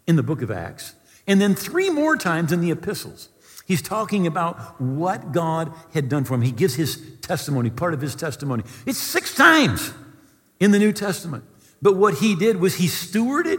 in 0.06 0.16
the 0.16 0.22
book 0.22 0.42
of 0.42 0.50
Acts, 0.50 0.94
and 1.26 1.40
then 1.40 1.54
three 1.54 1.88
more 1.88 2.16
times 2.16 2.52
in 2.52 2.60
the 2.60 2.70
epistles. 2.70 3.30
He's 3.64 3.80
talking 3.80 4.26
about 4.26 4.80
what 4.80 5.32
God 5.32 5.72
had 5.94 6.08
done 6.08 6.24
for 6.24 6.34
him. 6.34 6.42
He 6.42 6.52
gives 6.52 6.74
his 6.74 6.96
testimony, 7.32 7.70
part 7.70 7.94
of 7.94 8.00
his 8.02 8.14
testimony. 8.14 8.62
It's 8.84 8.98
six 8.98 9.34
times 9.34 9.94
in 10.60 10.70
the 10.70 10.78
New 10.78 10.92
Testament. 10.92 11.44
But 11.80 11.96
what 11.96 12.14
he 12.14 12.34
did 12.34 12.56
was 12.60 12.74
he 12.74 12.86
stewarded 12.86 13.58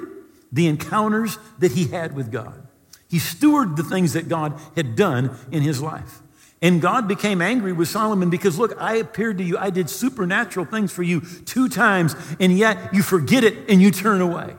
the 0.52 0.68
encounters 0.68 1.40
that 1.58 1.72
he 1.72 1.88
had 1.88 2.16
with 2.16 2.32
God. 2.32 2.68
He 3.10 3.18
stewarded 3.18 3.76
the 3.76 3.84
things 3.84 4.14
that 4.14 4.30
God 4.30 4.60
had 4.76 4.96
done 4.96 5.36
in 5.52 5.64
his 5.64 5.82
life. 5.82 6.22
And 6.62 6.82
God 6.82 7.08
became 7.08 7.42
angry 7.42 7.74
with 7.74 7.88
Solomon 7.88 8.30
because, 8.30 8.60
look, 8.60 8.80
I 8.80 8.98
appeared 8.98 9.40
to 9.40 9.44
you, 9.44 9.58
I 9.58 9.72
did 9.72 9.90
supernatural 9.90 10.68
things 10.68 10.92
for 10.92 11.04
you 11.04 11.22
two 11.22 11.68
times, 11.68 12.16
and 12.40 12.56
yet 12.56 12.94
you 12.94 13.02
forget 13.02 13.44
it 13.44 13.70
and 13.70 13.82
you 13.82 13.90
turn 13.90 14.22
away. 14.22 14.56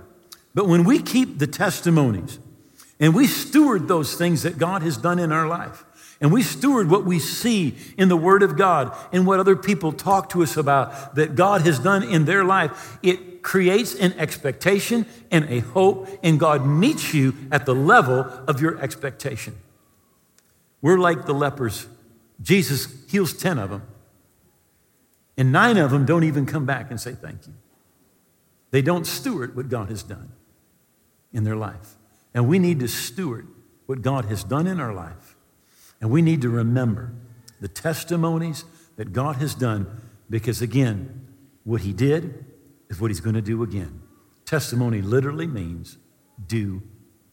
But 0.54 0.66
when 0.66 0.82
we 0.82 1.00
keep 1.00 1.38
the 1.38 1.46
testimonies 1.46 2.40
and 2.98 3.14
we 3.14 3.28
steward 3.28 3.86
those 3.86 4.16
things 4.16 4.42
that 4.42 4.58
God 4.58 4.82
has 4.82 4.96
done 4.96 5.20
in 5.20 5.30
our 5.30 5.46
life, 5.46 5.84
and 6.24 6.32
we 6.32 6.42
steward 6.42 6.88
what 6.88 7.04
we 7.04 7.18
see 7.18 7.76
in 7.98 8.08
the 8.08 8.16
Word 8.16 8.42
of 8.42 8.56
God 8.56 8.96
and 9.12 9.26
what 9.26 9.40
other 9.40 9.54
people 9.54 9.92
talk 9.92 10.30
to 10.30 10.42
us 10.42 10.56
about 10.56 11.16
that 11.16 11.34
God 11.34 11.60
has 11.60 11.78
done 11.78 12.02
in 12.02 12.24
their 12.24 12.42
life, 12.42 12.96
it 13.02 13.42
creates 13.42 13.94
an 13.94 14.14
expectation 14.14 15.04
and 15.30 15.44
a 15.50 15.58
hope, 15.58 16.08
and 16.22 16.40
God 16.40 16.64
meets 16.64 17.12
you 17.12 17.34
at 17.52 17.66
the 17.66 17.74
level 17.74 18.20
of 18.48 18.58
your 18.58 18.80
expectation. 18.80 19.54
We're 20.80 20.96
like 20.96 21.26
the 21.26 21.34
lepers. 21.34 21.88
Jesus 22.40 22.88
heals 23.10 23.34
10 23.34 23.58
of 23.58 23.68
them, 23.68 23.82
and 25.36 25.52
nine 25.52 25.76
of 25.76 25.90
them 25.90 26.06
don't 26.06 26.24
even 26.24 26.46
come 26.46 26.64
back 26.64 26.90
and 26.90 26.98
say 26.98 27.12
thank 27.12 27.46
you. 27.46 27.52
They 28.70 28.80
don't 28.80 29.06
steward 29.06 29.54
what 29.54 29.68
God 29.68 29.90
has 29.90 30.02
done 30.02 30.32
in 31.34 31.44
their 31.44 31.56
life. 31.56 31.96
And 32.32 32.48
we 32.48 32.58
need 32.58 32.80
to 32.80 32.88
steward 32.88 33.46
what 33.84 34.00
God 34.00 34.24
has 34.24 34.42
done 34.42 34.66
in 34.66 34.80
our 34.80 34.94
life 34.94 35.33
and 36.00 36.10
we 36.10 36.22
need 36.22 36.42
to 36.42 36.48
remember 36.48 37.12
the 37.60 37.68
testimonies 37.68 38.64
that 38.96 39.12
God 39.12 39.36
has 39.36 39.54
done 39.54 40.00
because, 40.28 40.60
again, 40.60 41.26
what 41.64 41.80
He 41.80 41.92
did 41.92 42.44
is 42.88 43.00
what 43.00 43.10
He's 43.10 43.20
going 43.20 43.34
to 43.34 43.42
do 43.42 43.62
again. 43.62 44.02
Testimony 44.44 45.00
literally 45.00 45.46
means 45.46 45.98
do 46.46 46.82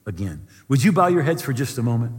again. 0.06 0.48
Would 0.68 0.84
you 0.84 0.92
bow 0.92 1.08
your 1.08 1.24
heads 1.24 1.42
for 1.42 1.54
just 1.54 1.78
a 1.78 1.84
moment? 1.84 2.14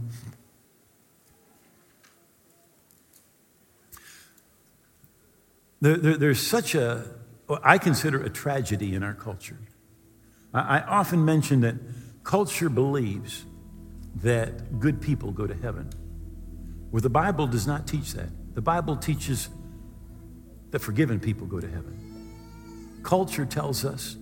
There, 5.81 5.97
there, 5.97 6.17
there's 6.17 6.39
such 6.39 6.75
a, 6.75 7.05
I 7.61 7.77
consider 7.77 8.23
a 8.23 8.29
tragedy 8.29 8.95
in 8.95 9.03
our 9.03 9.13
culture. 9.13 9.59
I, 10.53 10.79
I 10.79 10.81
often 10.81 11.25
mention 11.25 11.61
that 11.61 11.75
culture 12.23 12.69
believes 12.69 13.43
that 14.15 14.79
good 14.79 15.01
people 15.01 15.31
go 15.31 15.45
to 15.45 15.53
heaven. 15.53 15.89
Where 16.93 17.01
the 17.01 17.09
Bible 17.09 17.47
does 17.47 17.65
not 17.65 17.87
teach 17.87 18.13
that. 18.13 18.29
The 18.53 18.61
Bible 18.61 18.95
teaches 18.95 19.49
that 20.69 20.77
forgiven 20.77 21.19
people 21.19 21.47
go 21.47 21.59
to 21.59 21.67
heaven. 21.67 22.99
Culture 23.01 23.47
tells 23.47 23.83
us 23.83 24.15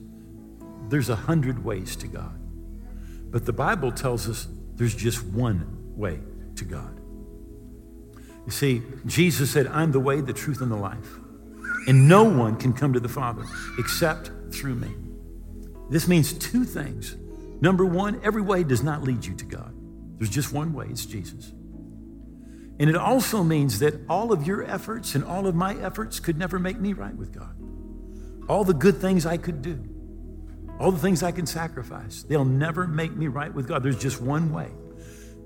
there's 0.88 1.10
a 1.10 1.16
hundred 1.18 1.66
ways 1.66 1.98
to 1.98 2.08
God. 2.08 2.40
But 3.30 3.46
the 3.46 3.52
Bible 3.52 3.92
tells 3.92 4.30
us 4.30 4.48
there's 4.76 4.96
just 4.96 5.22
one 5.22 5.68
way 5.98 6.22
to 6.56 6.64
God. 6.64 6.98
You 8.46 8.54
see, 8.54 8.84
Jesus 9.06 9.52
said, 9.52 9.68
I'm 9.68 9.92
the 9.92 10.00
way, 10.00 10.22
the 10.22 10.32
truth, 10.32 10.62
and 10.62 10.72
the 10.72 10.78
life. 10.78 11.18
And 11.90 12.08
no 12.08 12.24
one 12.24 12.56
can 12.56 12.72
come 12.72 12.94
to 12.94 13.02
the 13.02 13.10
Father 13.10 13.44
except 13.80 14.32
through 14.50 14.76
me. 14.76 14.96
This 15.90 16.08
means 16.08 16.32
two 16.32 16.64
things. 16.64 17.18
Number 17.60 17.84
one, 17.84 18.22
every 18.24 18.42
way 18.42 18.64
does 18.64 18.82
not 18.82 19.04
lead 19.04 19.26
you 19.26 19.36
to 19.36 19.44
God. 19.44 19.74
There's 20.20 20.30
just 20.30 20.54
one 20.54 20.72
way, 20.72 20.88
it's 20.90 21.06
Jesus. 21.06 21.52
And 22.82 22.90
it 22.90 22.96
also 22.96 23.44
means 23.44 23.78
that 23.78 23.94
all 24.10 24.32
of 24.32 24.48
your 24.48 24.64
efforts 24.64 25.14
and 25.14 25.24
all 25.24 25.46
of 25.46 25.54
my 25.54 25.76
efforts 25.76 26.20
could 26.20 26.36
never 26.36 26.58
make 26.58 26.80
me 26.80 26.94
right 26.94 27.16
with 27.16 27.32
God. 27.32 27.56
All 28.50 28.64
the 28.64 28.74
good 28.74 28.98
things 28.98 29.24
I 29.24 29.38
could 29.38 29.62
do, 29.62 29.80
all 30.80 30.92
the 30.92 30.98
things 30.98 31.22
I 31.22 31.32
can 31.32 31.46
sacrifice, 31.46 32.24
they'll 32.24 32.44
never 32.44 32.88
make 32.88 33.16
me 33.16 33.28
right 33.28 33.54
with 33.54 33.68
God. 33.68 33.84
There's 33.84 34.00
just 34.00 34.20
one 34.20 34.52
way. 34.52 34.72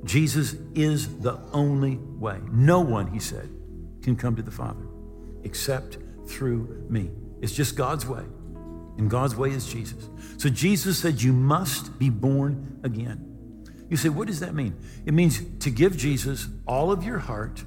Jesus 0.06 0.56
is 0.76 1.20
the 1.20 1.38
only 1.52 1.98
way. 1.98 2.40
No 2.54 2.80
one, 2.80 3.08
he 3.08 3.20
said, 3.20 3.50
can 4.02 4.16
come 4.16 4.38
to 4.38 4.42
the 4.42 4.50
Father 4.50 4.86
except 5.44 5.98
through 6.28 6.86
me. 6.90 7.12
It's 7.42 7.52
just 7.52 7.76
God's 7.76 8.06
way. 8.06 8.24
And 8.98 9.10
God's 9.10 9.36
way 9.36 9.50
is 9.50 9.68
Jesus. 9.68 10.08
So 10.38 10.48
Jesus 10.48 11.00
said, 11.00 11.22
You 11.22 11.34
must 11.34 12.00
be 12.00 12.10
born 12.10 12.80
again. 12.86 13.35
You 13.90 13.98
say, 13.98 14.10
what 14.10 14.28
does 14.28 14.40
that 14.40 14.56
mean? 14.56 14.76
It 15.06 15.14
means 15.14 15.42
to 15.60 15.70
give 15.70 15.96
Jesus 15.96 16.48
all 16.68 16.92
of 16.92 17.04
your 17.04 17.20
heart 17.20 17.64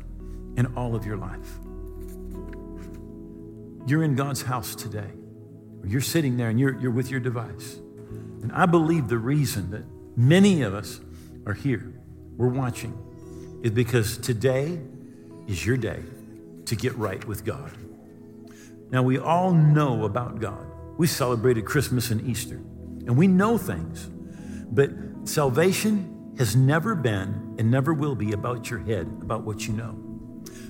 and 0.57 0.67
all 0.77 0.97
of 0.97 1.07
your 1.07 1.17
life. 1.17 1.59
You're 3.87 4.03
in 4.03 4.17
God's 4.17 4.43
house 4.43 4.75
today, 4.75 5.11
or 5.81 5.87
you're 5.87 6.01
sitting 6.01 6.37
there 6.37 6.49
and 6.49 6.59
you're, 6.59 6.79
you're 6.79 6.91
with 6.91 7.11
your 7.11 7.21
device. 7.21 7.77
And 8.43 8.53
I 8.53 8.67
believe 8.67 9.09
the 9.09 9.19
reason 9.19 9.71
that 9.71 9.85
many 10.17 10.63
of 10.63 10.75
us 10.75 11.01
are 11.47 11.55
here, 11.55 11.93
we're 12.37 12.49
watching, 12.49 12.97
is 13.63 13.71
because 13.71 14.19
today 14.19 14.79
is 15.47 15.65
your 15.65 15.77
day 15.77 16.01
to 16.67 16.77
get 16.77 16.95
right 16.97 17.25
with 17.27 17.45
God. 17.45 17.73
Now, 18.91 19.03
we 19.03 19.19
all 19.19 19.53
know 19.53 20.05
about 20.05 20.41
God. 20.41 20.67
We 20.99 21.07
celebrated 21.07 21.65
Christmas 21.65 22.11
and 22.11 22.29
Easter, 22.29 22.57
and 22.57 23.17
we 23.17 23.27
know 23.27 23.57
things, 23.57 24.09
but 24.71 24.91
Salvation 25.29 26.35
has 26.39 26.57
never 26.57 26.95
been 26.95 27.55
and 27.59 27.71
never 27.71 27.93
will 27.93 28.15
be 28.15 28.33
about 28.33 28.71
your 28.71 28.81
head, 28.81 29.07
about 29.23 29.43
what 29.43 29.67
you 29.67 29.75
know. 29.75 29.97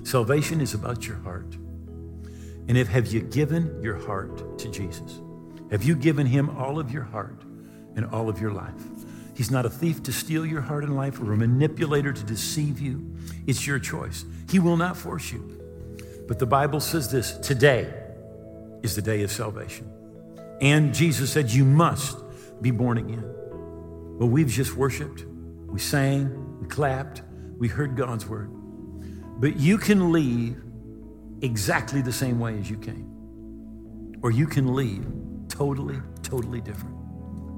Salvation 0.05 0.61
is 0.61 0.75
about 0.75 1.07
your 1.07 1.17
heart. 1.19 1.55
And 2.69 2.77
if 2.77 2.89
have 2.89 3.07
you 3.09 3.21
given 3.21 3.81
your 3.83 3.97
heart 3.97 4.59
to 4.59 4.71
Jesus? 4.71 5.21
Have 5.71 5.85
you 5.85 5.95
given 5.95 6.27
him 6.27 6.51
all 6.51 6.79
of 6.79 6.91
your 6.91 7.05
heart, 7.05 7.45
and 7.99 8.07
all 8.07 8.29
of 8.29 8.41
your 8.41 8.53
life. 8.53 8.81
He's 9.35 9.51
not 9.51 9.67
a 9.67 9.71
thief 9.71 10.05
to 10.05 10.13
steal 10.13 10.47
your 10.47 10.61
heart 10.61 10.85
and 10.85 10.97
life 10.97 11.21
or 11.21 11.33
a 11.33 11.37
manipulator 11.37 12.13
to 12.13 12.25
deceive 12.25 12.79
you. 12.79 13.17
It's 13.47 13.67
your 13.67 13.81
choice. 13.81 14.25
He 14.49 14.61
will 14.61 14.77
not 14.77 14.97
force 14.97 15.33
you. 15.33 15.61
But 16.29 16.39
the 16.39 16.47
Bible 16.47 16.79
says 16.79 17.11
this 17.11 17.37
today 17.39 17.93
is 18.85 18.95
the 18.95 19.03
day 19.03 19.23
of 19.25 19.33
salvation. 19.33 19.93
And 20.61 20.95
Jesus 20.95 21.33
said, 21.33 21.51
You 21.51 21.65
must 21.65 22.19
be 22.63 22.71
born 22.71 22.99
again. 22.99 23.38
Well, 24.19 24.29
we've 24.29 24.49
just 24.49 24.75
worshiped, 24.75 25.25
we 25.67 25.79
sang, 25.79 26.61
we 26.61 26.67
clapped, 26.67 27.23
we 27.57 27.69
heard 27.69 27.97
God's 27.97 28.27
word. 28.27 28.51
But 29.41 29.57
you 29.57 29.79
can 29.79 30.11
leave 30.11 30.61
exactly 31.41 32.03
the 32.03 32.13
same 32.13 32.41
way 32.41 32.59
as 32.59 32.69
you 32.69 32.79
came, 32.79 34.19
or 34.23 34.33
you 34.33 34.49
can 34.49 34.75
leave 34.75 35.07
totally, 35.49 36.01
totally 36.25 36.61
different 36.61 36.97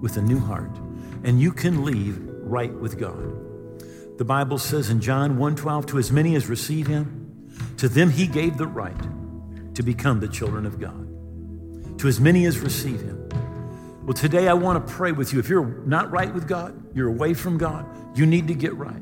with 0.02 0.18
a 0.18 0.22
new 0.22 0.38
heart, 0.38 0.76
and 1.24 1.40
you 1.40 1.50
can 1.50 1.82
leave 1.82 2.18
right 2.42 2.74
with 2.74 2.98
God. 2.98 4.18
The 4.18 4.24
Bible 4.26 4.58
says 4.58 4.90
in 4.90 5.00
John 5.00 5.38
1:12, 5.38 5.86
to 5.86 5.98
as 5.98 6.12
many 6.12 6.34
as 6.34 6.46
receive 6.46 6.86
him, 6.86 7.48
to 7.78 7.88
them 7.88 8.10
he 8.10 8.26
gave 8.26 8.58
the 8.58 8.66
right 8.66 9.08
to 9.74 9.82
become 9.82 10.20
the 10.20 10.28
children 10.28 10.66
of 10.66 10.78
God. 10.78 11.08
To 12.00 12.08
as 12.08 12.20
many 12.20 12.44
as 12.44 12.58
receive 12.58 13.00
him. 13.00 13.19
Well, 14.10 14.16
today 14.16 14.48
I 14.48 14.54
want 14.54 14.84
to 14.84 14.92
pray 14.92 15.12
with 15.12 15.32
you. 15.32 15.38
If 15.38 15.48
you're 15.48 15.64
not 15.86 16.10
right 16.10 16.34
with 16.34 16.48
God, 16.48 16.74
you're 16.96 17.06
away 17.06 17.32
from 17.32 17.58
God, 17.58 17.86
you 18.18 18.26
need 18.26 18.48
to 18.48 18.54
get 18.54 18.74
right. 18.74 19.00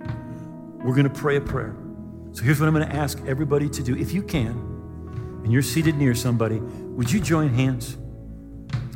We're 0.85 0.95
going 0.95 1.09
to 1.09 1.19
pray 1.19 1.37
a 1.37 1.41
prayer. 1.41 1.75
So 2.33 2.43
here's 2.43 2.61
what 2.61 2.67
I'm 2.67 2.75
going 2.75 2.87
to 2.87 2.95
ask 2.95 3.19
everybody 3.27 3.71
to 3.71 3.83
do. 3.83 3.97
If 3.97 4.13
you 4.13 4.23
can, 4.23 4.51
and 5.45 5.51
you're 5.51 5.63
seated 5.63 5.97
near 5.97 6.15
somebody, 6.15 6.59
would 6.59 7.11
you 7.11 7.21
join 7.21 7.49
hands? 7.49 7.97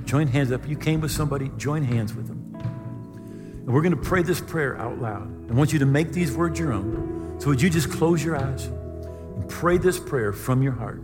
Join 0.04 0.26
hands 0.26 0.52
up. 0.52 0.68
You 0.68 0.76
came 0.76 1.00
with 1.00 1.12
somebody, 1.12 1.50
join 1.56 1.82
hands 1.82 2.12
with 2.12 2.28
them. 2.28 2.60
And 2.60 3.72
we're 3.72 3.80
going 3.80 3.96
to 3.96 4.02
pray 4.02 4.22
this 4.22 4.38
prayer 4.38 4.76
out 4.76 5.00
loud. 5.00 5.50
I 5.50 5.54
want 5.54 5.72
you 5.72 5.78
to 5.78 5.86
make 5.86 6.12
these 6.12 6.30
words 6.30 6.60
your 6.60 6.74
own. 6.74 7.36
So 7.38 7.48
would 7.48 7.62
you 7.62 7.70
just 7.70 7.90
close 7.90 8.22
your 8.22 8.36
eyes 8.36 8.66
and 8.66 9.48
pray 9.48 9.78
this 9.78 9.98
prayer 9.98 10.34
from 10.34 10.62
your 10.62 10.74
heart? 10.74 11.00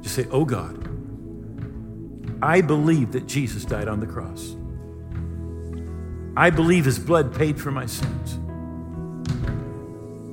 Just 0.00 0.14
say, 0.14 0.26
Oh 0.30 0.46
God, 0.46 0.82
I 2.44 2.60
believe 2.60 3.12
that 3.12 3.26
Jesus 3.26 3.64
died 3.64 3.88
on 3.88 4.00
the 4.00 4.06
cross. 4.06 4.54
I 6.36 6.50
believe 6.50 6.84
his 6.84 6.98
blood 6.98 7.34
paid 7.34 7.58
for 7.58 7.70
my 7.70 7.86
sins. 7.86 8.38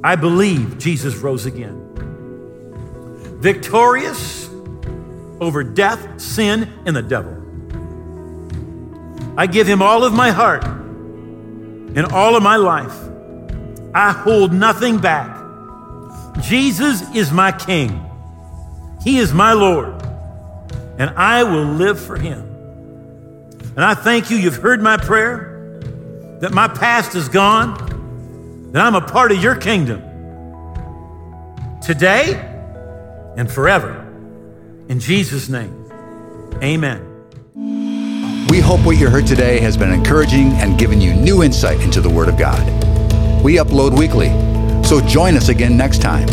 I 0.04 0.18
believe 0.18 0.78
Jesus 0.78 1.16
rose 1.16 1.46
again. 1.46 1.78
Victorious 3.40 4.50
over 5.40 5.64
death, 5.64 6.20
sin, 6.20 6.68
and 6.86 6.94
the 6.94 7.02
devil. 7.02 7.38
I 9.38 9.48
give 9.48 9.66
him 9.66 9.82
all 9.82 10.04
of 10.04 10.12
my 10.12 10.32
heart 10.32 10.66
and 10.66 12.06
all 12.08 12.36
of 12.36 12.44
my 12.44 12.58
life. 12.58 12.98
I 13.96 14.12
hold 14.12 14.52
nothing 14.52 14.98
back. 14.98 15.38
Jesus 16.42 17.04
is 17.16 17.32
my 17.32 17.54
King. 17.54 18.06
He 19.02 19.18
is 19.18 19.32
my 19.32 19.54
Lord 19.54 20.01
and 21.02 21.10
I 21.18 21.42
will 21.44 21.66
live 21.66 22.00
for 22.00 22.16
him. 22.16 22.42
And 23.76 23.84
I 23.84 23.96
thank 23.96 24.30
you, 24.30 24.38
you've 24.38 24.58
heard 24.58 24.84
my 24.84 24.98
prayer, 24.98 25.82
that 26.42 26.52
my 26.52 26.68
past 26.68 27.16
is 27.16 27.28
gone, 27.28 28.70
that 28.72 28.86
I'm 28.86 28.94
a 28.94 29.02
part 29.02 29.32
of 29.32 29.42
your 29.42 29.56
kingdom 29.56 30.04
today 31.82 32.36
and 33.36 33.52
forever. 33.52 34.08
In 34.90 35.00
Jesus' 35.00 35.50
name, 35.50 35.90
amen. 36.62 37.08
We 38.52 38.60
hope 38.60 38.86
what 38.86 38.98
you 38.98 39.10
heard 39.10 39.26
today 39.26 39.60
has 39.60 39.76
been 39.76 39.92
encouraging 39.92 40.52
and 40.52 40.78
given 40.78 41.02
you 41.02 41.16
new 41.16 41.42
insight 41.42 41.82
into 41.82 42.00
the 42.00 42.12
Word 42.12 42.30
of 42.30 42.38
God. 42.38 42.62
We 43.44 43.56
upload 43.56 43.98
weekly, 43.98 44.30
so 44.88 45.02
join 45.02 45.36
us 45.36 45.50
again 45.50 45.76
next 45.76 46.04
time. 46.04 46.28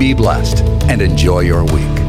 Be 0.00 0.14
blessed 0.14 0.64
and 0.90 1.00
enjoy 1.00 1.40
your 1.40 1.62
week. 1.62 1.99